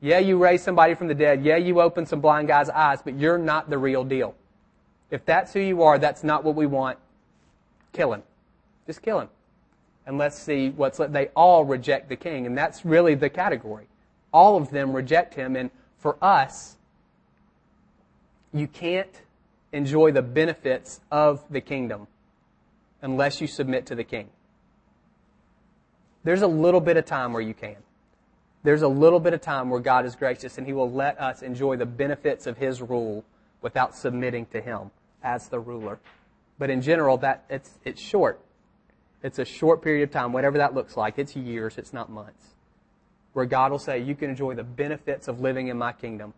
Yeah, 0.00 0.18
you 0.18 0.38
raised 0.38 0.64
somebody 0.64 0.94
from 0.94 1.08
the 1.08 1.14
dead. 1.14 1.44
Yeah, 1.44 1.56
you 1.56 1.80
opened 1.80 2.08
some 2.08 2.20
blind 2.20 2.48
guy's 2.48 2.70
eyes, 2.70 3.00
but 3.02 3.18
you're 3.18 3.38
not 3.38 3.70
the 3.70 3.78
real 3.78 4.02
deal. 4.02 4.34
If 5.10 5.24
that's 5.24 5.52
who 5.52 5.60
you 5.60 5.82
are, 5.82 5.98
that's 5.98 6.24
not 6.24 6.42
what 6.44 6.54
we 6.54 6.66
want. 6.66 6.98
Kill 7.92 8.12
him. 8.12 8.22
Just 8.86 9.02
kill 9.02 9.20
him. 9.20 9.28
And 10.06 10.18
let's 10.18 10.38
see 10.38 10.70
what's, 10.70 10.98
they 10.98 11.28
all 11.36 11.64
reject 11.64 12.08
the 12.08 12.16
king. 12.16 12.46
And 12.46 12.56
that's 12.56 12.84
really 12.84 13.14
the 13.14 13.28
category. 13.28 13.86
All 14.32 14.56
of 14.56 14.70
them 14.70 14.92
reject 14.92 15.34
him. 15.34 15.56
And 15.56 15.70
for 16.00 16.16
us, 16.22 16.76
you 18.52 18.66
can't 18.66 19.22
enjoy 19.72 20.10
the 20.10 20.22
benefits 20.22 21.00
of 21.10 21.44
the 21.50 21.60
kingdom 21.60 22.08
unless 23.02 23.40
you 23.40 23.46
submit 23.46 23.86
to 23.86 23.94
the 23.94 24.04
king. 24.04 24.28
There's 26.24 26.42
a 26.42 26.46
little 26.46 26.80
bit 26.80 26.96
of 26.96 27.04
time 27.04 27.32
where 27.32 27.42
you 27.42 27.54
can. 27.54 27.76
There's 28.62 28.82
a 28.82 28.88
little 28.88 29.20
bit 29.20 29.32
of 29.32 29.40
time 29.40 29.70
where 29.70 29.80
God 29.80 30.04
is 30.04 30.16
gracious 30.16 30.58
and 30.58 30.66
he 30.66 30.72
will 30.72 30.90
let 30.90 31.18
us 31.20 31.42
enjoy 31.42 31.76
the 31.76 31.86
benefits 31.86 32.46
of 32.46 32.58
his 32.58 32.82
rule 32.82 33.24
without 33.62 33.94
submitting 33.94 34.46
to 34.46 34.60
him 34.60 34.90
as 35.22 35.48
the 35.48 35.60
ruler. 35.60 35.98
But 36.58 36.68
in 36.68 36.82
general, 36.82 37.16
that 37.18 37.44
it's 37.48 37.70
it's 37.84 38.00
short. 38.00 38.40
It's 39.22 39.38
a 39.38 39.46
short 39.46 39.82
period 39.82 40.02
of 40.02 40.10
time, 40.10 40.32
whatever 40.32 40.58
that 40.58 40.74
looks 40.74 40.96
like. 40.96 41.18
It's 41.18 41.36
years, 41.36 41.78
it's 41.78 41.92
not 41.92 42.10
months 42.10 42.54
where 43.32 43.46
God 43.46 43.70
will 43.70 43.78
say, 43.78 43.98
You 43.98 44.14
can 44.14 44.30
enjoy 44.30 44.54
the 44.54 44.64
benefits 44.64 45.28
of 45.28 45.40
living 45.40 45.68
in 45.68 45.78
my 45.78 45.92
kingdom. 45.92 46.34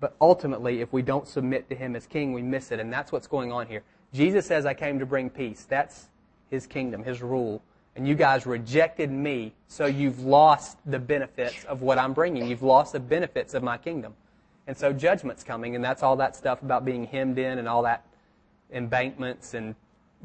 But 0.00 0.14
ultimately, 0.20 0.80
if 0.80 0.92
we 0.92 1.02
don't 1.02 1.26
submit 1.26 1.68
to 1.70 1.74
Him 1.74 1.96
as 1.96 2.06
King, 2.06 2.32
we 2.32 2.42
miss 2.42 2.70
it. 2.70 2.78
And 2.78 2.92
that's 2.92 3.10
what's 3.10 3.26
going 3.26 3.50
on 3.50 3.66
here. 3.66 3.82
Jesus 4.12 4.46
says, 4.46 4.64
I 4.64 4.74
came 4.74 4.98
to 5.00 5.06
bring 5.06 5.28
peace. 5.28 5.66
That's 5.68 6.08
His 6.50 6.66
kingdom, 6.66 7.02
His 7.02 7.20
rule. 7.20 7.62
And 7.96 8.06
you 8.06 8.14
guys 8.14 8.46
rejected 8.46 9.10
me, 9.10 9.54
so 9.66 9.86
you've 9.86 10.20
lost 10.20 10.78
the 10.86 11.00
benefits 11.00 11.64
of 11.64 11.82
what 11.82 11.98
I'm 11.98 12.12
bringing. 12.12 12.46
You've 12.46 12.62
lost 12.62 12.92
the 12.92 13.00
benefits 13.00 13.54
of 13.54 13.64
my 13.64 13.76
kingdom. 13.76 14.14
And 14.68 14.76
so 14.76 14.92
judgment's 14.92 15.42
coming, 15.42 15.74
and 15.74 15.82
that's 15.82 16.04
all 16.04 16.14
that 16.16 16.36
stuff 16.36 16.62
about 16.62 16.84
being 16.84 17.06
hemmed 17.06 17.38
in 17.38 17.58
and 17.58 17.66
all 17.66 17.82
that 17.82 18.06
embankments 18.72 19.54
and 19.54 19.74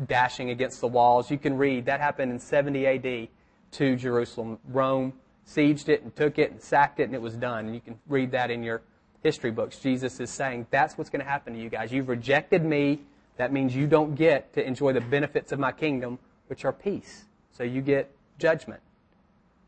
dashing 0.05 0.49
against 0.51 0.81
the 0.81 0.87
walls. 0.87 1.31
You 1.31 1.39
can 1.39 1.57
read 1.57 1.85
that 1.85 1.99
happened 1.99 2.31
in 2.31 2.39
70 2.39 2.85
AD 2.85 3.27
to 3.71 3.95
Jerusalem. 3.95 4.59
Rome 4.67 5.13
sieged 5.47 5.89
it 5.89 6.03
and 6.03 6.15
took 6.15 6.39
it 6.39 6.51
and 6.51 6.61
sacked 6.61 6.99
it 6.99 7.03
and 7.03 7.13
it 7.13 7.21
was 7.21 7.35
done. 7.35 7.65
And 7.65 7.75
you 7.75 7.81
can 7.81 7.99
read 8.07 8.31
that 8.31 8.51
in 8.51 8.63
your 8.63 8.81
history 9.23 9.51
books. 9.51 9.79
Jesus 9.79 10.19
is 10.19 10.29
saying, 10.29 10.67
that's 10.69 10.97
what's 10.97 11.09
going 11.09 11.23
to 11.23 11.29
happen 11.29 11.53
to 11.53 11.59
you 11.59 11.69
guys. 11.69 11.91
You've 11.91 12.09
rejected 12.09 12.63
me. 12.63 12.99
That 13.37 13.51
means 13.51 13.75
you 13.75 13.87
don't 13.87 14.15
get 14.15 14.53
to 14.53 14.65
enjoy 14.65 14.93
the 14.93 15.01
benefits 15.01 15.51
of 15.51 15.59
my 15.59 15.71
kingdom, 15.71 16.19
which 16.47 16.65
are 16.65 16.73
peace. 16.73 17.25
So 17.51 17.63
you 17.63 17.81
get 17.81 18.11
judgment. 18.37 18.81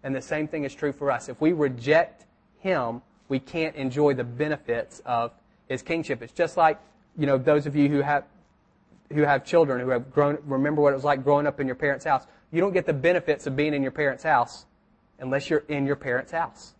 And 0.03 0.13
the 0.15 0.21
same 0.21 0.47
thing 0.47 0.65
is 0.65 0.75
true 0.75 0.91
for 0.91 1.11
us. 1.11 1.29
If 1.29 1.41
we 1.41 1.51
reject 1.51 2.25
him, 2.59 3.01
we 3.27 3.39
can't 3.39 3.75
enjoy 3.75 4.13
the 4.13 4.23
benefits 4.23 5.01
of 5.05 5.31
his 5.67 5.81
kingship. 5.81 6.21
It's 6.21 6.33
just 6.33 6.57
like, 6.57 6.79
you 7.17 7.25
know, 7.25 7.37
those 7.37 7.65
of 7.65 7.75
you 7.75 7.89
who 7.89 8.01
have 8.01 8.25
who 9.13 9.21
have 9.21 9.45
children 9.45 9.79
who 9.79 9.89
have 9.89 10.11
grown 10.11 10.37
remember 10.45 10.81
what 10.81 10.91
it 10.91 10.95
was 10.95 11.03
like 11.03 11.23
growing 11.23 11.45
up 11.45 11.59
in 11.59 11.67
your 11.67 11.75
parents' 11.75 12.05
house. 12.05 12.25
You 12.51 12.59
don't 12.59 12.73
get 12.73 12.85
the 12.85 12.93
benefits 12.93 13.47
of 13.47 13.55
being 13.55 13.73
in 13.73 13.81
your 13.81 13.91
parents' 13.91 14.23
house 14.23 14.65
unless 15.19 15.49
you're 15.49 15.63
in 15.67 15.85
your 15.85 15.95
parents' 15.95 16.31
house. 16.31 16.73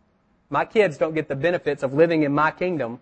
My 0.50 0.66
kids 0.66 0.98
don't 0.98 1.16
get 1.16 1.28
the 1.28 1.36
benefits 1.36 1.84
of 1.84 1.94
living 1.94 2.24
in 2.24 2.34
my 2.34 2.52
kingdom 2.52 3.00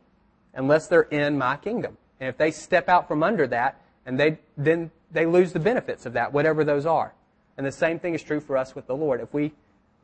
unless 0.54 0.88
they're 0.88 1.02
in 1.02 1.38
my 1.38 1.58
kingdom. 1.58 1.98
And 2.20 2.30
if 2.30 2.38
they 2.38 2.52
step 2.52 2.88
out 2.88 3.08
from 3.08 3.24
under 3.24 3.48
that, 3.48 3.82
and 4.06 4.20
they 4.20 4.38
then 4.58 4.92
they 5.12 5.26
lose 5.26 5.54
the 5.54 5.60
benefits 5.60 6.06
of 6.06 6.14
that, 6.14 6.34
whatever 6.34 6.64
those 6.64 6.86
are. 6.86 7.14
And 7.58 7.66
the 7.66 7.72
same 7.72 8.00
thing 8.00 8.14
is 8.14 8.24
true 8.24 8.40
for 8.40 8.58
us 8.58 8.76
with 8.76 8.88
the 8.88 8.96
Lord. 8.96 9.22
If 9.22 9.34
we 9.34 9.54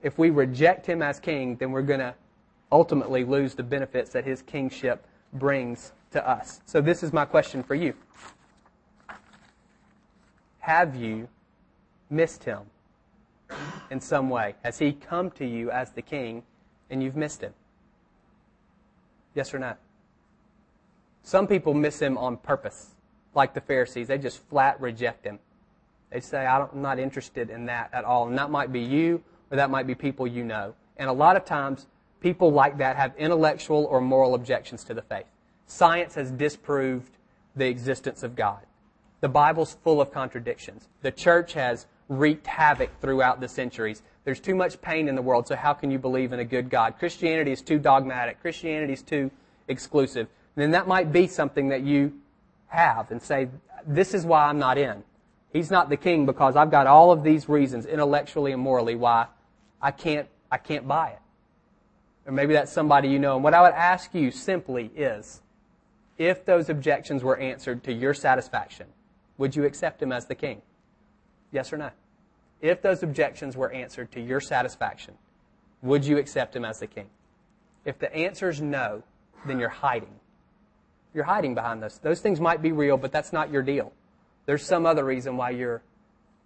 if 0.01 0.17
we 0.17 0.29
reject 0.29 0.85
him 0.85 1.01
as 1.01 1.19
king, 1.19 1.55
then 1.57 1.71
we're 1.71 1.81
going 1.81 1.99
to 1.99 2.15
ultimately 2.71 3.23
lose 3.23 3.55
the 3.55 3.63
benefits 3.63 4.11
that 4.11 4.25
his 4.25 4.41
kingship 4.41 5.05
brings 5.33 5.91
to 6.11 6.27
us. 6.27 6.61
So 6.65 6.81
this 6.81 7.03
is 7.03 7.11
my 7.11 7.25
question 7.25 7.63
for 7.63 7.75
you. 7.75 7.93
Have 10.59 10.95
you 10.95 11.27
missed 12.09 12.43
him? 12.43 12.59
In 13.89 13.99
some 13.99 14.29
way? 14.29 14.55
Has 14.63 14.79
he 14.79 14.93
come 14.93 15.31
to 15.31 15.45
you 15.45 15.71
as 15.71 15.91
the 15.91 16.01
king 16.01 16.43
and 16.89 17.01
you've 17.01 17.15
missed 17.15 17.41
him? 17.41 17.53
Yes 19.35 19.53
or 19.53 19.59
no? 19.59 19.73
Some 21.23 21.47
people 21.47 21.73
miss 21.73 21.99
him 21.99 22.17
on 22.17 22.37
purpose, 22.37 22.95
like 23.35 23.53
the 23.53 23.61
Pharisees. 23.61 24.07
They 24.07 24.17
just 24.17 24.41
flat 24.49 24.79
reject 24.81 25.25
him. 25.25 25.39
They 26.09 26.21
say, 26.21 26.45
I'm 26.45 26.81
not 26.81 26.97
interested 26.97 27.49
in 27.49 27.65
that 27.65 27.89
at 27.93 28.03
all. 28.03 28.27
And 28.27 28.37
that 28.37 28.49
might 28.49 28.71
be 28.71 28.79
you, 28.79 29.23
or 29.51 29.57
that 29.57 29.69
might 29.69 29.85
be 29.85 29.95
people 29.95 30.25
you 30.25 30.43
know. 30.43 30.73
And 30.97 31.09
a 31.09 31.13
lot 31.13 31.35
of 31.35 31.45
times, 31.45 31.85
people 32.19 32.51
like 32.51 32.77
that 32.79 32.95
have 32.95 33.13
intellectual 33.17 33.85
or 33.85 34.01
moral 34.01 34.33
objections 34.33 34.83
to 34.85 34.93
the 34.93 35.01
faith. 35.03 35.27
Science 35.67 36.15
has 36.15 36.31
disproved 36.31 37.11
the 37.55 37.67
existence 37.67 38.23
of 38.23 38.35
God. 38.35 38.59
The 39.21 39.29
Bible's 39.29 39.77
full 39.83 40.01
of 40.01 40.11
contradictions. 40.11 40.87
The 41.01 41.11
church 41.11 41.53
has 41.53 41.85
wreaked 42.09 42.47
havoc 42.47 42.89
throughout 42.99 43.39
the 43.39 43.47
centuries. 43.47 44.01
There's 44.25 44.39
too 44.39 44.55
much 44.55 44.81
pain 44.81 45.07
in 45.07 45.15
the 45.15 45.21
world, 45.21 45.47
so 45.47 45.55
how 45.55 45.73
can 45.73 45.91
you 45.91 45.99
believe 45.99 46.33
in 46.33 46.39
a 46.39 46.45
good 46.45 46.69
God? 46.69 46.95
Christianity 46.99 47.51
is 47.51 47.61
too 47.61 47.79
dogmatic. 47.79 48.41
Christianity 48.41 48.93
is 48.93 49.01
too 49.01 49.31
exclusive. 49.67 50.27
And 50.55 50.63
then 50.63 50.71
that 50.71 50.87
might 50.87 51.13
be 51.13 51.27
something 51.27 51.69
that 51.69 51.83
you 51.83 52.13
have 52.67 53.11
and 53.11 53.21
say, 53.21 53.47
this 53.87 54.13
is 54.13 54.25
why 54.25 54.45
I'm 54.45 54.59
not 54.59 54.77
in. 54.77 55.03
He's 55.53 55.71
not 55.71 55.89
the 55.89 55.97
king 55.97 56.25
because 56.25 56.55
I've 56.55 56.71
got 56.71 56.85
all 56.85 57.11
of 57.11 57.23
these 57.23 57.47
reasons 57.47 57.85
intellectually 57.85 58.51
and 58.51 58.61
morally 58.61 58.95
why 58.95 59.27
I 59.81 59.91
can't, 59.91 60.27
I 60.51 60.57
can't 60.57 60.87
buy 60.87 61.09
it. 61.09 61.19
Or 62.25 62.31
maybe 62.31 62.53
that's 62.53 62.71
somebody 62.71 63.07
you 63.07 63.19
know. 63.19 63.35
And 63.35 63.43
what 63.43 63.53
I 63.53 63.61
would 63.61 63.73
ask 63.73 64.13
you 64.13 64.31
simply 64.31 64.91
is, 64.95 65.41
if 66.17 66.45
those 66.45 66.69
objections 66.69 67.23
were 67.23 67.37
answered 67.37 67.83
to 67.85 67.93
your 67.93 68.13
satisfaction, 68.13 68.87
would 69.37 69.55
you 69.55 69.63
accept 69.63 70.01
him 70.01 70.11
as 70.11 70.25
the 70.25 70.35
king? 70.35 70.61
Yes 71.51 71.71
or 71.73 71.77
no? 71.77 71.91
If 72.61 72.81
those 72.81 73.03
objections 73.03 73.55
were 73.55 73.71
answered 73.71 74.11
to 74.11 74.21
your 74.21 74.41
satisfaction, 74.41 75.15
would 75.81 76.05
you 76.05 76.17
accept 76.17 76.55
him 76.55 76.65
as 76.65 76.79
the 76.79 76.87
king? 76.87 77.07
If 77.85 77.99
the 77.99 78.13
answer 78.13 78.49
is 78.49 78.61
no, 78.61 79.03
then 79.45 79.59
you're 79.59 79.69
hiding. 79.69 80.19
You're 81.13 81.23
hiding 81.23 81.55
behind 81.55 81.81
those. 81.81 81.97
Those 81.99 82.19
things 82.19 82.39
might 82.39 82.61
be 82.61 82.71
real, 82.71 82.97
but 82.97 83.11
that's 83.11 83.33
not 83.33 83.51
your 83.51 83.61
deal. 83.61 83.93
There's 84.45 84.63
some 84.63 84.85
other 84.85 85.05
reason 85.05 85.37
why 85.37 85.51
you're 85.51 85.81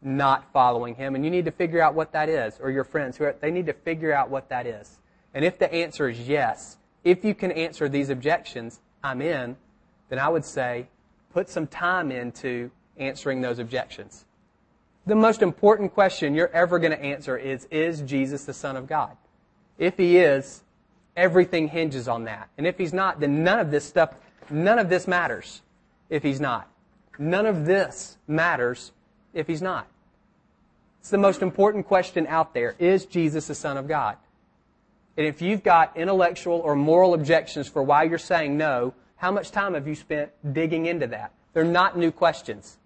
not 0.01 0.51
following 0.53 0.95
him, 0.95 1.15
and 1.15 1.23
you 1.23 1.31
need 1.31 1.45
to 1.45 1.51
figure 1.51 1.81
out 1.81 1.95
what 1.95 2.11
that 2.11 2.29
is, 2.29 2.59
or 2.61 2.69
your 2.69 2.83
friends 2.83 3.17
who 3.17 3.23
are, 3.23 3.35
they 3.39 3.51
need 3.51 3.65
to 3.65 3.73
figure 3.73 4.13
out 4.13 4.29
what 4.29 4.49
that 4.49 4.67
is. 4.67 4.99
And 5.33 5.43
if 5.43 5.57
the 5.57 5.73
answer 5.73 6.09
is 6.09 6.19
yes, 6.27 6.77
if 7.03 7.25
you 7.25 7.33
can 7.33 7.51
answer 7.51 7.89
these 7.89 8.09
objections, 8.09 8.79
I'm 9.03 9.21
in, 9.21 9.57
then 10.09 10.19
I 10.19 10.29
would 10.29 10.45
say 10.45 10.87
put 11.33 11.49
some 11.49 11.67
time 11.67 12.11
into 12.11 12.69
answering 12.97 13.41
those 13.41 13.59
objections. 13.59 14.25
The 15.05 15.15
most 15.15 15.41
important 15.41 15.93
question 15.93 16.33
you're 16.33 16.47
ever 16.49 16.79
going 16.79 16.91
to 16.91 17.01
answer 17.01 17.37
is, 17.37 17.65
is 17.71 18.01
Jesus 18.01 18.45
the 18.45 18.53
Son 18.53 18.77
of 18.77 18.87
God? 18.87 19.17
If 19.77 19.97
he 19.97 20.17
is, 20.17 20.63
everything 21.17 21.67
hinges 21.67 22.07
on 22.07 22.23
that. 22.25 22.49
And 22.57 22.65
if 22.65 22.77
he's 22.77 22.93
not, 22.93 23.19
then 23.19 23.43
none 23.43 23.59
of 23.59 23.69
this 23.69 23.83
stuff, 23.83 24.13
none 24.49 24.79
of 24.79 24.89
this 24.89 25.07
matters 25.07 25.61
if 26.09 26.23
he's 26.23 26.39
not. 26.39 26.69
None 27.19 27.45
of 27.45 27.65
this 27.65 28.17
matters 28.27 28.91
if 29.33 29.47
he's 29.47 29.61
not. 29.61 29.87
It's 31.01 31.09
the 31.09 31.17
most 31.17 31.41
important 31.41 31.85
question 31.85 32.25
out 32.27 32.53
there. 32.53 32.75
Is 32.79 33.05
Jesus 33.05 33.47
the 33.47 33.55
Son 33.55 33.75
of 33.75 33.89
God? 33.89 34.15
And 35.17 35.27
if 35.27 35.41
you've 35.41 35.63
got 35.63 35.97
intellectual 35.97 36.59
or 36.59 36.75
moral 36.75 37.13
objections 37.13 37.67
for 37.67 37.83
why 37.83 38.03
you're 38.03 38.17
saying 38.17 38.57
no, 38.57 38.93
how 39.17 39.31
much 39.31 39.51
time 39.51 39.73
have 39.73 39.87
you 39.87 39.95
spent 39.95 40.31
digging 40.53 40.85
into 40.85 41.07
that? 41.07 41.33
They're 41.53 41.65
not 41.65 41.97
new 41.97 42.11
questions. 42.11 42.77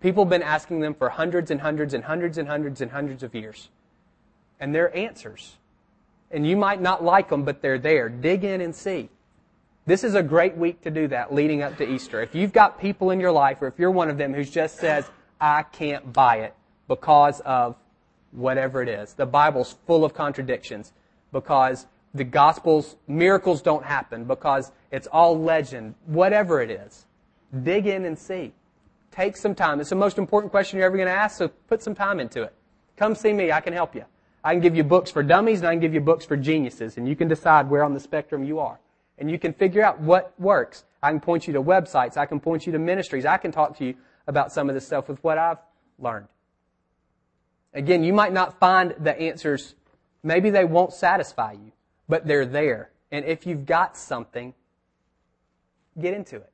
People 0.00 0.24
have 0.24 0.30
been 0.30 0.42
asking 0.42 0.80
them 0.80 0.94
for 0.94 1.08
hundreds 1.08 1.50
and 1.50 1.60
hundreds 1.60 1.94
and 1.94 2.04
hundreds 2.04 2.38
and 2.38 2.48
hundreds 2.48 2.80
and 2.80 2.90
hundreds 2.90 3.22
of 3.22 3.34
years. 3.34 3.68
And 4.60 4.74
they're 4.74 4.94
answers. 4.96 5.56
And 6.30 6.46
you 6.46 6.56
might 6.56 6.80
not 6.80 7.02
like 7.02 7.30
them, 7.30 7.44
but 7.44 7.62
they're 7.62 7.78
there. 7.78 8.08
Dig 8.08 8.44
in 8.44 8.60
and 8.60 8.74
see. 8.74 9.08
This 9.86 10.04
is 10.04 10.14
a 10.14 10.22
great 10.22 10.56
week 10.56 10.82
to 10.82 10.90
do 10.90 11.08
that 11.08 11.32
leading 11.32 11.62
up 11.62 11.78
to 11.78 11.88
Easter. 11.88 12.20
If 12.20 12.34
you've 12.34 12.52
got 12.52 12.78
people 12.78 13.10
in 13.10 13.20
your 13.20 13.32
life, 13.32 13.58
or 13.62 13.66
if 13.66 13.78
you're 13.78 13.90
one 13.90 14.10
of 14.10 14.18
them 14.18 14.34
who 14.34 14.44
just 14.44 14.76
says, 14.76 15.10
I 15.40 15.62
can't 15.62 16.12
buy 16.12 16.40
it 16.40 16.54
because 16.88 17.40
of 17.40 17.76
whatever 18.32 18.82
it 18.82 18.88
is. 18.88 19.14
The 19.14 19.26
Bible's 19.26 19.76
full 19.86 20.04
of 20.04 20.12
contradictions 20.12 20.92
because 21.32 21.86
the 22.14 22.24
Gospels, 22.24 22.96
miracles 23.06 23.62
don't 23.62 23.84
happen 23.84 24.24
because 24.24 24.72
it's 24.90 25.06
all 25.06 25.38
legend, 25.40 25.94
whatever 26.06 26.60
it 26.60 26.70
is. 26.70 27.06
Dig 27.62 27.86
in 27.86 28.04
and 28.04 28.18
see. 28.18 28.52
Take 29.10 29.36
some 29.36 29.54
time. 29.54 29.80
It's 29.80 29.90
the 29.90 29.96
most 29.96 30.18
important 30.18 30.50
question 30.50 30.78
you're 30.78 30.86
ever 30.86 30.96
going 30.96 31.08
to 31.08 31.14
ask, 31.14 31.38
so 31.38 31.48
put 31.48 31.82
some 31.82 31.94
time 31.94 32.20
into 32.20 32.42
it. 32.42 32.54
Come 32.96 33.14
see 33.14 33.32
me. 33.32 33.52
I 33.52 33.60
can 33.60 33.72
help 33.72 33.94
you. 33.94 34.04
I 34.44 34.52
can 34.52 34.60
give 34.60 34.76
you 34.76 34.84
books 34.84 35.10
for 35.10 35.22
dummies 35.22 35.60
and 35.60 35.68
I 35.68 35.72
can 35.72 35.80
give 35.80 35.94
you 35.94 36.00
books 36.00 36.24
for 36.24 36.36
geniuses, 36.36 36.96
and 36.96 37.08
you 37.08 37.16
can 37.16 37.28
decide 37.28 37.68
where 37.68 37.84
on 37.84 37.94
the 37.94 38.00
spectrum 38.00 38.44
you 38.44 38.60
are. 38.60 38.78
And 39.18 39.30
you 39.30 39.38
can 39.38 39.52
figure 39.52 39.84
out 39.84 40.00
what 40.00 40.32
works. 40.38 40.84
I 41.02 41.10
can 41.10 41.20
point 41.20 41.46
you 41.46 41.52
to 41.54 41.62
websites. 41.62 42.16
I 42.16 42.26
can 42.26 42.38
point 42.38 42.66
you 42.66 42.72
to 42.72 42.78
ministries. 42.78 43.26
I 43.26 43.36
can 43.36 43.50
talk 43.50 43.76
to 43.78 43.84
you 43.84 43.94
about 44.28 44.52
some 44.52 44.68
of 44.68 44.74
this 44.74 44.86
stuff 44.86 45.08
with 45.08 45.22
what 45.24 45.38
I've 45.38 45.58
learned. 45.98 46.28
Again, 47.74 48.04
you 48.04 48.12
might 48.12 48.32
not 48.32 48.60
find 48.60 48.94
the 49.00 49.18
answers. 49.20 49.74
Maybe 50.22 50.50
they 50.50 50.64
won't 50.64 50.92
satisfy 50.92 51.52
you, 51.52 51.72
but 52.08 52.26
they're 52.26 52.46
there. 52.46 52.90
And 53.10 53.24
if 53.24 53.46
you've 53.46 53.66
got 53.66 53.96
something, 53.96 54.54
get 56.00 56.14
into 56.14 56.36
it. 56.36 56.52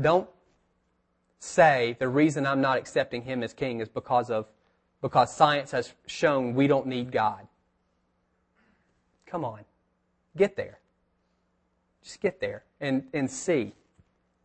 Don't 0.00 0.28
say 1.42 1.96
the 1.98 2.08
reason 2.08 2.46
I'm 2.46 2.60
not 2.60 2.78
accepting 2.78 3.22
him 3.22 3.42
as 3.42 3.52
king 3.52 3.80
is 3.80 3.88
because 3.88 4.30
of 4.30 4.46
because 5.00 5.34
science 5.34 5.72
has 5.72 5.92
shown 6.06 6.54
we 6.54 6.68
don't 6.68 6.86
need 6.86 7.10
God. 7.10 7.48
Come 9.26 9.44
on. 9.44 9.64
Get 10.36 10.56
there. 10.56 10.78
Just 12.04 12.20
get 12.20 12.40
there 12.40 12.62
and, 12.80 13.04
and 13.12 13.28
see. 13.28 13.72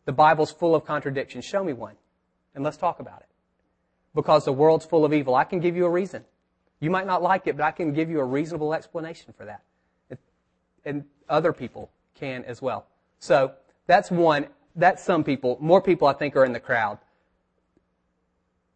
The 0.06 0.12
Bible's 0.12 0.50
full 0.50 0.74
of 0.74 0.84
contradictions. 0.84 1.44
Show 1.44 1.62
me 1.62 1.72
one. 1.72 1.94
And 2.54 2.64
let's 2.64 2.76
talk 2.76 2.98
about 2.98 3.20
it. 3.20 3.28
Because 4.14 4.44
the 4.44 4.52
world's 4.52 4.84
full 4.84 5.04
of 5.04 5.12
evil. 5.12 5.36
I 5.36 5.44
can 5.44 5.60
give 5.60 5.76
you 5.76 5.86
a 5.86 5.90
reason. 5.90 6.24
You 6.80 6.90
might 6.90 7.06
not 7.06 7.22
like 7.22 7.46
it, 7.46 7.56
but 7.56 7.64
I 7.64 7.70
can 7.70 7.92
give 7.92 8.10
you 8.10 8.18
a 8.18 8.24
reasonable 8.24 8.74
explanation 8.74 9.32
for 9.36 9.44
that. 9.44 9.62
And 10.84 11.04
other 11.28 11.52
people 11.52 11.90
can 12.18 12.44
as 12.44 12.60
well. 12.60 12.86
So 13.20 13.52
that's 13.86 14.10
one 14.10 14.46
that's 14.78 15.02
some 15.02 15.24
people. 15.24 15.58
More 15.60 15.82
people, 15.82 16.08
I 16.08 16.14
think, 16.14 16.36
are 16.36 16.44
in 16.44 16.52
the 16.52 16.60
crowd. 16.60 16.98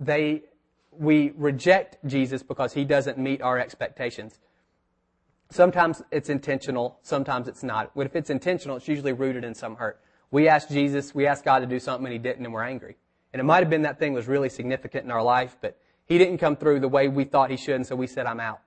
They, 0.00 0.42
we 0.90 1.32
reject 1.36 1.96
Jesus 2.04 2.42
because 2.42 2.74
he 2.74 2.84
doesn't 2.84 3.16
meet 3.16 3.40
our 3.40 3.58
expectations. 3.58 4.38
Sometimes 5.50 6.02
it's 6.10 6.28
intentional, 6.28 6.98
sometimes 7.02 7.46
it's 7.46 7.62
not. 7.62 7.92
But 7.94 8.06
if 8.06 8.16
it's 8.16 8.30
intentional, 8.30 8.76
it's 8.76 8.88
usually 8.88 9.12
rooted 9.12 9.44
in 9.44 9.54
some 9.54 9.76
hurt. 9.76 10.00
We 10.30 10.48
ask 10.48 10.68
Jesus, 10.68 11.14
we 11.14 11.26
ask 11.26 11.44
God 11.44 11.60
to 11.60 11.66
do 11.66 11.78
something 11.78 12.06
and 12.06 12.12
he 12.12 12.18
didn't 12.18 12.44
and 12.44 12.52
we're 12.52 12.64
angry. 12.64 12.96
And 13.32 13.40
it 13.40 13.44
might 13.44 13.60
have 13.60 13.70
been 13.70 13.82
that 13.82 13.98
thing 13.98 14.12
was 14.12 14.26
really 14.26 14.48
significant 14.48 15.04
in 15.04 15.10
our 15.10 15.22
life, 15.22 15.56
but 15.60 15.78
he 16.06 16.18
didn't 16.18 16.38
come 16.38 16.56
through 16.56 16.80
the 16.80 16.88
way 16.88 17.08
we 17.08 17.24
thought 17.24 17.50
he 17.50 17.56
should, 17.56 17.76
and 17.76 17.86
so 17.86 17.96
we 17.96 18.06
said, 18.06 18.26
I'm 18.26 18.40
out. 18.40 18.60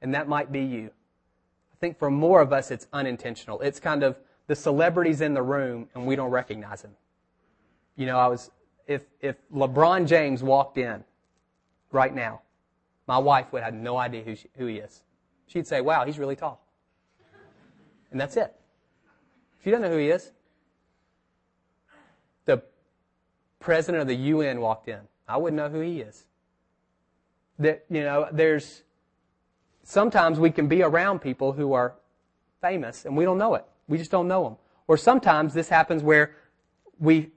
And 0.00 0.14
that 0.14 0.28
might 0.28 0.52
be 0.52 0.60
you. 0.60 0.86
I 0.86 1.76
think 1.80 1.98
for 1.98 2.10
more 2.10 2.40
of 2.40 2.52
us, 2.52 2.70
it's 2.70 2.86
unintentional. 2.92 3.60
It's 3.60 3.80
kind 3.80 4.02
of, 4.02 4.16
the 4.48 4.56
celebrity's 4.56 5.20
in 5.20 5.34
the 5.34 5.42
room 5.42 5.88
and 5.94 6.04
we 6.06 6.16
don't 6.16 6.30
recognize 6.30 6.82
him. 6.82 6.90
You 7.96 8.06
know, 8.06 8.18
I 8.18 8.26
was, 8.26 8.50
if, 8.86 9.02
if 9.20 9.36
LeBron 9.54 10.08
James 10.08 10.42
walked 10.42 10.78
in 10.78 11.04
right 11.92 12.12
now, 12.12 12.40
my 13.06 13.18
wife 13.18 13.52
would 13.52 13.62
have 13.62 13.74
no 13.74 13.96
idea 13.96 14.22
who, 14.22 14.34
she, 14.34 14.48
who 14.56 14.66
he 14.66 14.76
is. 14.76 15.02
She'd 15.46 15.66
say, 15.66 15.80
wow, 15.80 16.04
he's 16.04 16.18
really 16.18 16.36
tall. 16.36 16.64
And 18.10 18.18
that's 18.18 18.36
it. 18.36 18.54
She 19.62 19.70
doesn't 19.70 19.82
know 19.82 19.90
who 19.90 19.98
he 19.98 20.08
is. 20.08 20.32
The 22.46 22.62
president 23.60 24.00
of 24.02 24.08
the 24.08 24.16
UN 24.16 24.60
walked 24.60 24.88
in. 24.88 25.00
I 25.28 25.36
wouldn't 25.36 25.58
know 25.58 25.68
who 25.68 25.80
he 25.80 26.00
is. 26.00 26.24
That, 27.58 27.84
you 27.90 28.02
know, 28.02 28.28
there's, 28.32 28.82
sometimes 29.82 30.38
we 30.38 30.50
can 30.50 30.68
be 30.68 30.82
around 30.82 31.18
people 31.18 31.52
who 31.52 31.74
are 31.74 31.94
famous 32.62 33.04
and 33.04 33.14
we 33.14 33.24
don't 33.24 33.36
know 33.36 33.54
it. 33.54 33.66
We 33.88 33.98
just 33.98 34.10
don't 34.10 34.28
know 34.28 34.44
them. 34.44 34.56
Or 34.86 34.96
sometimes 34.96 35.54
this 35.54 35.68
happens 35.68 36.02
where 36.02 36.34
we, 36.98 37.30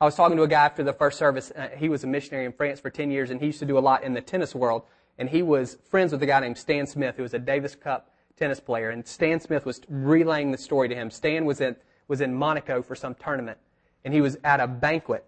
I 0.00 0.04
was 0.04 0.14
talking 0.14 0.36
to 0.36 0.42
a 0.44 0.48
guy 0.48 0.64
after 0.64 0.82
the 0.82 0.92
first 0.92 1.18
service. 1.18 1.50
Uh, 1.50 1.68
he 1.76 1.88
was 1.88 2.04
a 2.04 2.06
missionary 2.06 2.46
in 2.46 2.52
France 2.52 2.80
for 2.80 2.90
10 2.90 3.10
years 3.10 3.30
and 3.30 3.40
he 3.40 3.46
used 3.46 3.58
to 3.58 3.66
do 3.66 3.78
a 3.78 3.80
lot 3.80 4.04
in 4.04 4.14
the 4.14 4.20
tennis 4.20 4.54
world. 4.54 4.82
And 5.18 5.28
he 5.28 5.42
was 5.42 5.78
friends 5.90 6.12
with 6.12 6.22
a 6.22 6.26
guy 6.26 6.40
named 6.40 6.56
Stan 6.56 6.86
Smith 6.86 7.16
who 7.16 7.22
was 7.22 7.34
a 7.34 7.38
Davis 7.38 7.74
Cup 7.74 8.12
tennis 8.36 8.60
player. 8.60 8.90
And 8.90 9.06
Stan 9.06 9.40
Smith 9.40 9.66
was 9.66 9.80
relaying 9.88 10.52
the 10.52 10.58
story 10.58 10.88
to 10.88 10.94
him. 10.94 11.10
Stan 11.10 11.44
was 11.44 11.60
in, 11.60 11.76
was 12.06 12.20
in 12.20 12.34
Monaco 12.34 12.82
for 12.82 12.94
some 12.94 13.14
tournament 13.14 13.58
and 14.04 14.14
he 14.14 14.20
was 14.20 14.38
at 14.44 14.60
a 14.60 14.66
banquet 14.66 15.24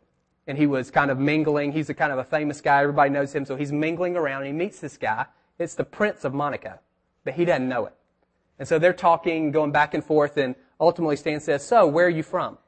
and 0.46 0.56
he 0.58 0.66
was 0.66 0.90
kind 0.90 1.10
of 1.10 1.18
mingling. 1.18 1.72
He's 1.72 1.90
a 1.90 1.94
kind 1.94 2.12
of 2.12 2.18
a 2.18 2.24
famous 2.24 2.60
guy. 2.60 2.80
Everybody 2.80 3.10
knows 3.10 3.34
him. 3.34 3.44
So 3.44 3.56
he's 3.56 3.72
mingling 3.72 4.16
around 4.16 4.42
and 4.42 4.46
he 4.46 4.52
meets 4.52 4.80
this 4.80 4.96
guy. 4.96 5.26
It's 5.58 5.74
the 5.74 5.84
Prince 5.84 6.24
of 6.24 6.32
Monaco, 6.32 6.78
but 7.24 7.34
he 7.34 7.44
doesn't 7.44 7.68
know 7.68 7.86
it. 7.86 7.94
And 8.60 8.68
so 8.68 8.78
they're 8.78 8.92
talking, 8.92 9.52
going 9.52 9.72
back 9.72 9.94
and 9.94 10.04
forth, 10.04 10.36
and 10.36 10.54
ultimately 10.78 11.16
Stan 11.16 11.40
says, 11.40 11.66
So, 11.66 11.86
where 11.86 12.04
are 12.06 12.10
you 12.10 12.22
from? 12.22 12.58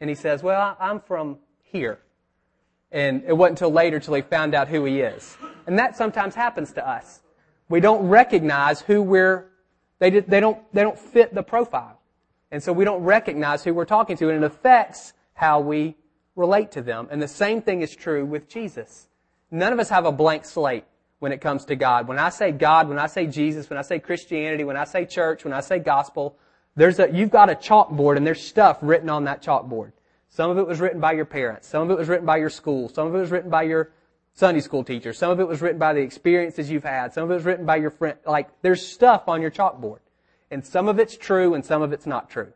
And 0.00 0.08
he 0.08 0.14
says, 0.14 0.44
Well, 0.44 0.76
I'm 0.78 1.00
from 1.00 1.38
here. 1.64 1.98
And 2.92 3.24
it 3.26 3.36
wasn't 3.36 3.58
until 3.58 3.72
later 3.72 3.98
till 3.98 4.14
he 4.14 4.22
found 4.22 4.54
out 4.54 4.68
who 4.68 4.84
he 4.84 5.00
is. 5.00 5.36
And 5.66 5.76
that 5.80 5.96
sometimes 5.96 6.36
happens 6.36 6.72
to 6.74 6.88
us. 6.88 7.20
We 7.68 7.80
don't 7.80 8.06
recognize 8.06 8.80
who 8.80 9.02
we're, 9.02 9.48
they, 9.98 10.10
they, 10.10 10.38
don't, 10.38 10.58
they 10.72 10.82
don't 10.82 10.98
fit 10.98 11.34
the 11.34 11.42
profile. 11.42 12.00
And 12.52 12.62
so 12.62 12.72
we 12.72 12.84
don't 12.84 13.02
recognize 13.02 13.64
who 13.64 13.74
we're 13.74 13.84
talking 13.84 14.16
to, 14.18 14.28
and 14.30 14.42
it 14.42 14.46
affects 14.46 15.14
how 15.34 15.58
we 15.58 15.96
relate 16.36 16.70
to 16.72 16.82
them. 16.82 17.08
And 17.10 17.20
the 17.20 17.28
same 17.28 17.60
thing 17.60 17.82
is 17.82 17.94
true 17.94 18.24
with 18.24 18.48
Jesus. 18.48 19.08
None 19.50 19.72
of 19.72 19.80
us 19.80 19.88
have 19.88 20.04
a 20.04 20.12
blank 20.12 20.44
slate 20.44 20.84
when 21.20 21.32
it 21.32 21.40
comes 21.40 21.64
to 21.66 21.76
God. 21.76 22.08
When 22.08 22.18
I 22.18 22.30
say 22.30 22.50
God, 22.50 22.88
when 22.88 22.98
I 22.98 23.06
say 23.06 23.26
Jesus, 23.26 23.70
when 23.70 23.78
I 23.78 23.82
say 23.82 24.00
Christianity, 24.00 24.64
when 24.64 24.76
I 24.76 24.84
say 24.84 25.04
church, 25.04 25.44
when 25.44 25.52
I 25.52 25.60
say 25.60 25.78
gospel, 25.78 26.36
there's 26.74 26.98
a, 26.98 27.10
you've 27.10 27.30
got 27.30 27.50
a 27.50 27.54
chalkboard 27.54 28.16
and 28.16 28.26
there's 28.26 28.42
stuff 28.42 28.78
written 28.80 29.08
on 29.08 29.24
that 29.24 29.42
chalkboard. 29.42 29.92
Some 30.30 30.50
of 30.50 30.58
it 30.58 30.66
was 30.66 30.80
written 30.80 31.00
by 31.00 31.12
your 31.12 31.24
parents. 31.24 31.68
Some 31.68 31.82
of 31.82 31.90
it 31.90 31.98
was 31.98 32.08
written 32.08 32.26
by 32.26 32.38
your 32.38 32.50
school. 32.50 32.88
Some 32.88 33.06
of 33.06 33.14
it 33.14 33.18
was 33.18 33.30
written 33.30 33.50
by 33.50 33.64
your 33.64 33.90
Sunday 34.32 34.60
school 34.60 34.84
teacher. 34.84 35.12
Some 35.12 35.30
of 35.30 35.40
it 35.40 35.48
was 35.48 35.60
written 35.60 35.78
by 35.78 35.92
the 35.92 36.00
experiences 36.00 36.70
you've 36.70 36.84
had. 36.84 37.12
Some 37.12 37.24
of 37.24 37.30
it 37.30 37.34
was 37.34 37.44
written 37.44 37.66
by 37.66 37.76
your 37.76 37.90
friend. 37.90 38.16
Like, 38.24 38.48
there's 38.62 38.86
stuff 38.86 39.28
on 39.28 39.42
your 39.42 39.50
chalkboard. 39.50 39.98
And 40.50 40.64
some 40.64 40.88
of 40.88 40.98
it's 40.98 41.16
true 41.16 41.54
and 41.54 41.64
some 41.64 41.82
of 41.82 41.92
it's 41.92 42.06
not 42.06 42.30
true. 42.30 42.52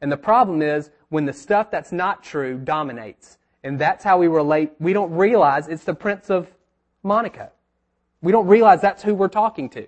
And 0.00 0.12
the 0.12 0.16
problem 0.16 0.62
is 0.62 0.90
when 1.08 1.24
the 1.24 1.32
stuff 1.32 1.70
that's 1.70 1.92
not 1.92 2.22
true 2.22 2.58
dominates. 2.58 3.38
And 3.64 3.78
that's 3.78 4.04
how 4.04 4.18
we 4.18 4.28
relate. 4.28 4.72
We 4.78 4.92
don't 4.92 5.12
realize 5.12 5.66
it's 5.66 5.84
the 5.84 5.94
Prince 5.94 6.30
of 6.30 6.48
Monaco. 7.02 7.50
We 8.24 8.32
don't 8.32 8.48
realize 8.48 8.80
that's 8.80 9.02
who 9.02 9.14
we're 9.14 9.28
talking 9.28 9.68
to. 9.70 9.86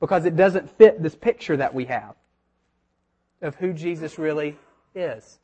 Because 0.00 0.24
it 0.24 0.34
doesn't 0.34 0.68
fit 0.78 1.00
this 1.00 1.14
picture 1.14 1.56
that 1.56 1.72
we 1.72 1.84
have 1.84 2.16
of 3.40 3.54
who 3.56 3.72
Jesus 3.72 4.18
really 4.18 4.56
is. 4.94 5.38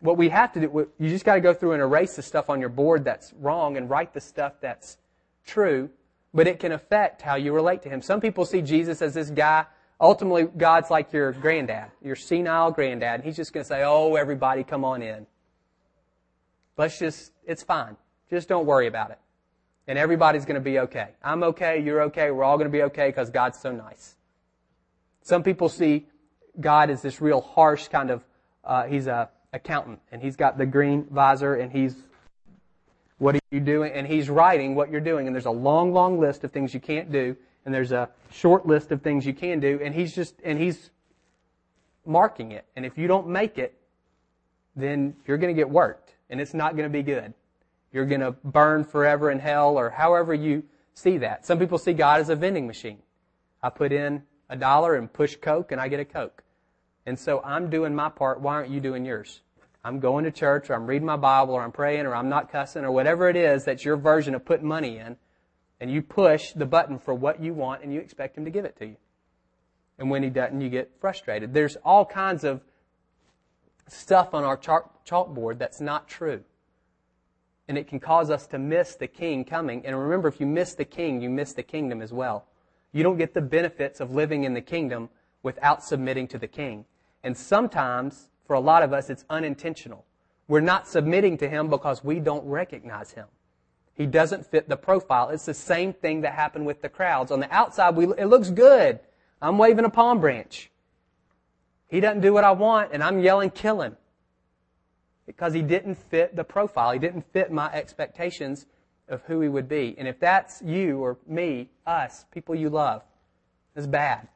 What 0.00 0.16
we 0.16 0.30
have 0.30 0.52
to 0.54 0.60
do, 0.60 0.88
you 0.98 1.10
just 1.10 1.26
got 1.26 1.34
to 1.34 1.40
go 1.40 1.52
through 1.52 1.72
and 1.72 1.82
erase 1.82 2.16
the 2.16 2.22
stuff 2.22 2.48
on 2.48 2.60
your 2.60 2.70
board 2.70 3.04
that's 3.04 3.34
wrong 3.34 3.76
and 3.76 3.90
write 3.90 4.14
the 4.14 4.20
stuff 4.20 4.54
that's 4.62 4.96
true, 5.44 5.90
but 6.32 6.46
it 6.46 6.60
can 6.60 6.72
affect 6.72 7.20
how 7.20 7.34
you 7.34 7.52
relate 7.52 7.82
to 7.82 7.90
Him. 7.90 8.00
Some 8.00 8.22
people 8.22 8.46
see 8.46 8.62
Jesus 8.62 9.02
as 9.02 9.12
this 9.12 9.28
guy 9.28 9.66
Ultimately, 10.00 10.44
God's 10.44 10.90
like 10.90 11.12
your 11.12 11.32
granddad, 11.32 11.90
your 12.02 12.14
senile 12.14 12.70
granddad, 12.70 13.16
and 13.16 13.24
He's 13.24 13.36
just 13.36 13.52
going 13.52 13.64
to 13.64 13.68
say, 13.68 13.82
Oh, 13.84 14.14
everybody, 14.14 14.62
come 14.62 14.84
on 14.84 15.02
in. 15.02 15.26
Let's 16.76 16.98
just, 16.98 17.32
it's 17.44 17.64
fine. 17.64 17.96
Just 18.30 18.48
don't 18.48 18.66
worry 18.66 18.86
about 18.86 19.10
it. 19.10 19.18
And 19.88 19.98
everybody's 19.98 20.44
going 20.44 20.54
to 20.54 20.60
be 20.60 20.78
okay. 20.78 21.08
I'm 21.22 21.42
okay, 21.42 21.82
you're 21.82 22.02
okay, 22.02 22.30
we're 22.30 22.44
all 22.44 22.56
going 22.56 22.70
to 22.70 22.72
be 22.72 22.84
okay 22.84 23.08
because 23.08 23.30
God's 23.30 23.58
so 23.58 23.72
nice. 23.72 24.14
Some 25.22 25.42
people 25.42 25.68
see 25.68 26.06
God 26.60 26.90
as 26.90 27.02
this 27.02 27.20
real 27.20 27.40
harsh 27.40 27.88
kind 27.88 28.10
of, 28.10 28.22
uh, 28.62 28.84
he's 28.84 29.08
a 29.08 29.30
accountant 29.52 29.98
and 30.12 30.22
he's 30.22 30.36
got 30.36 30.58
the 30.58 30.66
green 30.66 31.06
visor 31.10 31.54
and 31.54 31.72
he's, 31.72 31.96
what 33.16 33.34
are 33.34 33.40
you 33.50 33.58
doing? 33.58 33.92
And 33.92 34.06
he's 34.06 34.30
writing 34.30 34.76
what 34.76 34.90
you're 34.90 35.00
doing 35.00 35.26
and 35.26 35.34
there's 35.34 35.46
a 35.46 35.50
long, 35.50 35.92
long 35.92 36.20
list 36.20 36.44
of 36.44 36.52
things 36.52 36.72
you 36.72 36.80
can't 36.80 37.10
do 37.10 37.36
and 37.68 37.74
there's 37.74 37.92
a 37.92 38.08
short 38.30 38.64
list 38.64 38.92
of 38.92 39.02
things 39.02 39.26
you 39.26 39.34
can 39.34 39.60
do, 39.60 39.78
and 39.84 39.94
he's 39.94 40.14
just, 40.14 40.34
and 40.42 40.58
he's 40.58 40.88
marking 42.06 42.52
it. 42.52 42.64
And 42.74 42.86
if 42.86 42.96
you 42.96 43.06
don't 43.06 43.28
make 43.28 43.58
it, 43.58 43.78
then 44.74 45.14
you're 45.26 45.36
going 45.36 45.54
to 45.54 45.60
get 45.60 45.68
worked, 45.68 46.14
and 46.30 46.40
it's 46.40 46.54
not 46.54 46.76
going 46.76 46.90
to 46.90 46.92
be 46.92 47.02
good. 47.02 47.34
You're 47.92 48.06
going 48.06 48.20
to 48.20 48.32
burn 48.44 48.84
forever 48.84 49.30
in 49.30 49.38
hell, 49.38 49.78
or 49.78 49.90
however 49.90 50.34
you 50.34 50.64
see 50.94 51.18
that. 51.18 51.46
Some 51.46 51.58
people 51.58 51.78
see 51.78 51.92
God 51.92 52.20
as 52.20 52.28
a 52.28 52.36
vending 52.36 52.66
machine. 52.66 52.98
I 53.62 53.70
put 53.70 53.92
in 53.92 54.22
a 54.48 54.56
dollar 54.56 54.94
and 54.94 55.12
push 55.12 55.36
Coke, 55.36 55.72
and 55.72 55.80
I 55.80 55.88
get 55.88 56.00
a 56.00 56.04
Coke. 56.04 56.42
And 57.06 57.18
so 57.18 57.40
I'm 57.44 57.70
doing 57.70 57.94
my 57.94 58.08
part. 58.08 58.40
Why 58.40 58.54
aren't 58.54 58.70
you 58.70 58.80
doing 58.80 59.04
yours? 59.04 59.40
I'm 59.84 60.00
going 60.00 60.24
to 60.24 60.30
church, 60.30 60.68
or 60.68 60.74
I'm 60.74 60.86
reading 60.86 61.06
my 61.06 61.16
Bible, 61.16 61.54
or 61.54 61.62
I'm 61.62 61.72
praying, 61.72 62.06
or 62.06 62.14
I'm 62.14 62.28
not 62.28 62.52
cussing, 62.52 62.84
or 62.84 62.90
whatever 62.90 63.28
it 63.28 63.36
is 63.36 63.64
that's 63.64 63.84
your 63.84 63.96
version 63.96 64.34
of 64.34 64.44
putting 64.44 64.66
money 64.66 64.98
in 64.98 65.16
and 65.80 65.90
you 65.90 66.02
push 66.02 66.52
the 66.52 66.66
button 66.66 66.98
for 66.98 67.14
what 67.14 67.40
you 67.40 67.54
want 67.54 67.82
and 67.82 67.92
you 67.92 68.00
expect 68.00 68.36
him 68.36 68.44
to 68.44 68.50
give 68.50 68.64
it 68.64 68.76
to 68.78 68.86
you. 68.86 68.96
And 69.98 70.10
when 70.10 70.22
he 70.22 70.30
doesn't, 70.30 70.60
you 70.60 70.68
get 70.68 70.90
frustrated. 71.00 71.54
There's 71.54 71.76
all 71.76 72.04
kinds 72.04 72.44
of 72.44 72.60
stuff 73.88 74.34
on 74.34 74.44
our 74.44 74.56
chalkboard 74.56 75.58
that's 75.58 75.80
not 75.80 76.08
true. 76.08 76.44
And 77.68 77.76
it 77.76 77.86
can 77.86 78.00
cause 78.00 78.30
us 78.30 78.46
to 78.48 78.58
miss 78.58 78.94
the 78.94 79.06
king 79.06 79.44
coming. 79.44 79.84
And 79.84 79.98
remember, 79.98 80.28
if 80.28 80.40
you 80.40 80.46
miss 80.46 80.74
the 80.74 80.86
king, 80.86 81.20
you 81.20 81.28
miss 81.28 81.52
the 81.52 81.62
kingdom 81.62 82.00
as 82.00 82.12
well. 82.12 82.46
You 82.92 83.02
don't 83.02 83.18
get 83.18 83.34
the 83.34 83.42
benefits 83.42 84.00
of 84.00 84.12
living 84.12 84.44
in 84.44 84.54
the 84.54 84.62
kingdom 84.62 85.10
without 85.42 85.84
submitting 85.84 86.28
to 86.28 86.38
the 86.38 86.48
king. 86.48 86.86
And 87.22 87.36
sometimes, 87.36 88.30
for 88.46 88.54
a 88.54 88.60
lot 88.60 88.82
of 88.82 88.92
us, 88.92 89.10
it's 89.10 89.24
unintentional. 89.28 90.06
We're 90.48 90.60
not 90.60 90.88
submitting 90.88 91.36
to 91.38 91.48
him 91.48 91.68
because 91.68 92.02
we 92.02 92.20
don't 92.20 92.44
recognize 92.46 93.12
him. 93.12 93.26
He 93.94 94.06
doesn't 94.06 94.46
fit 94.46 94.68
the 94.68 94.76
profile. 94.76 95.28
It's 95.28 95.44
the 95.44 95.52
same 95.52 95.92
thing 95.92 96.22
that 96.22 96.32
happened 96.32 96.64
with 96.64 96.80
the 96.80 96.88
crowds. 96.88 97.30
On 97.30 97.40
the 97.40 97.52
outside, 97.52 97.96
we, 97.96 98.06
it 98.16 98.26
looks 98.26 98.48
good. 98.48 99.00
I'm 99.42 99.58
waving 99.58 99.84
a 99.84 99.90
palm 99.90 100.20
branch. 100.20 100.70
He 101.88 102.00
doesn't 102.00 102.20
do 102.20 102.32
what 102.32 102.44
I 102.44 102.52
want, 102.52 102.90
and 102.92 103.02
I'm 103.02 103.20
yelling, 103.20 103.50
kill 103.50 103.82
him. 103.82 103.96
Because 105.28 105.52
he 105.52 105.60
didn't 105.60 105.96
fit 105.96 106.36
the 106.36 106.42
profile. 106.42 106.90
He 106.90 106.98
didn't 106.98 107.30
fit 107.34 107.52
my 107.52 107.70
expectations 107.70 108.64
of 109.10 109.20
who 109.24 109.42
he 109.42 109.48
would 109.50 109.68
be. 109.68 109.94
And 109.98 110.08
if 110.08 110.18
that's 110.18 110.62
you 110.62 111.00
or 111.00 111.18
me, 111.26 111.68
us, 111.86 112.24
people 112.32 112.54
you 112.54 112.70
love, 112.70 113.02
it's 113.76 113.86
bad. 113.86 114.26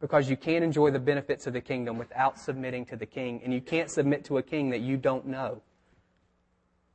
Because 0.00 0.28
you 0.28 0.36
can't 0.36 0.64
enjoy 0.64 0.90
the 0.90 0.98
benefits 0.98 1.46
of 1.46 1.52
the 1.52 1.60
kingdom 1.60 1.98
without 1.98 2.36
submitting 2.36 2.84
to 2.86 2.96
the 2.96 3.06
king. 3.06 3.42
And 3.44 3.54
you 3.54 3.60
can't 3.60 3.88
submit 3.88 4.24
to 4.24 4.38
a 4.38 4.42
king 4.42 4.70
that 4.70 4.80
you 4.80 4.96
don't 4.96 5.24
know. 5.24 5.62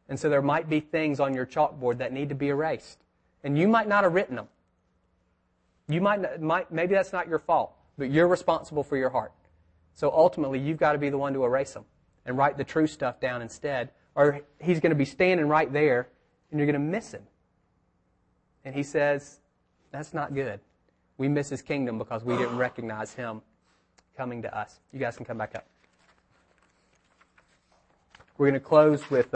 And 0.10 0.20
so 0.20 0.28
there 0.28 0.42
might 0.42 0.70
be 0.70 0.82
things 0.82 1.22
on 1.22 1.34
your 1.34 1.46
chalkboard 1.46 2.00
that 2.00 2.12
need 2.12 2.28
to 2.28 2.36
be 2.36 2.50
erased. 2.50 3.00
And 3.46 3.58
you 3.58 3.70
might 3.70 3.88
not 3.88 4.04
have 4.04 4.14
written 4.16 4.36
them. 4.36 4.50
You 5.88 6.02
might, 6.02 6.42
might 6.42 6.74
maybe 6.74 6.94
that's 6.94 7.14
not 7.14 7.30
your 7.30 7.40
fault, 7.40 7.72
but 7.98 8.12
you're 8.12 8.28
responsible 8.28 8.84
for 8.84 8.98
your 8.98 9.12
heart. 9.12 9.32
So 9.94 10.12
ultimately, 10.14 10.60
you've 10.60 10.78
got 10.78 10.92
to 10.92 10.98
be 10.98 11.10
the 11.10 11.18
one 11.18 11.34
to 11.36 11.46
erase 11.46 11.72
them 11.72 11.86
and 12.30 12.38
write 12.38 12.58
the 12.58 12.64
true 12.64 12.86
stuff 12.86 13.20
down 13.20 13.42
instead. 13.42 13.90
Or 14.14 14.42
he's 14.62 14.80
going 14.80 14.92
to 14.92 14.96
be 14.96 15.04
standing 15.04 15.48
right 15.48 15.72
there 15.74 16.08
and 16.52 16.60
you're 16.60 16.68
going 16.68 16.74
to 16.74 16.80
miss 16.80 17.12
him. 17.12 17.24
And 18.64 18.76
he 18.76 18.84
says, 18.84 19.40
that's 19.92 20.14
not 20.14 20.36
good. 20.36 20.60
We 21.18 21.28
miss 21.28 21.50
his 21.50 21.64
kingdom 21.64 21.98
because 21.98 22.24
we 22.24 22.38
didn't 22.38 22.56
recognize 22.56 23.14
him 23.16 23.42
coming 24.16 24.44
to 24.44 24.58
us. 24.58 24.80
You 24.94 25.00
guys 25.00 25.18
can 25.18 25.26
come 25.26 25.40
back 25.40 25.56
up. 25.56 25.66
We're 28.38 28.50
going 28.50 28.62
to 28.62 28.66
close 28.66 29.10
with. 29.10 29.28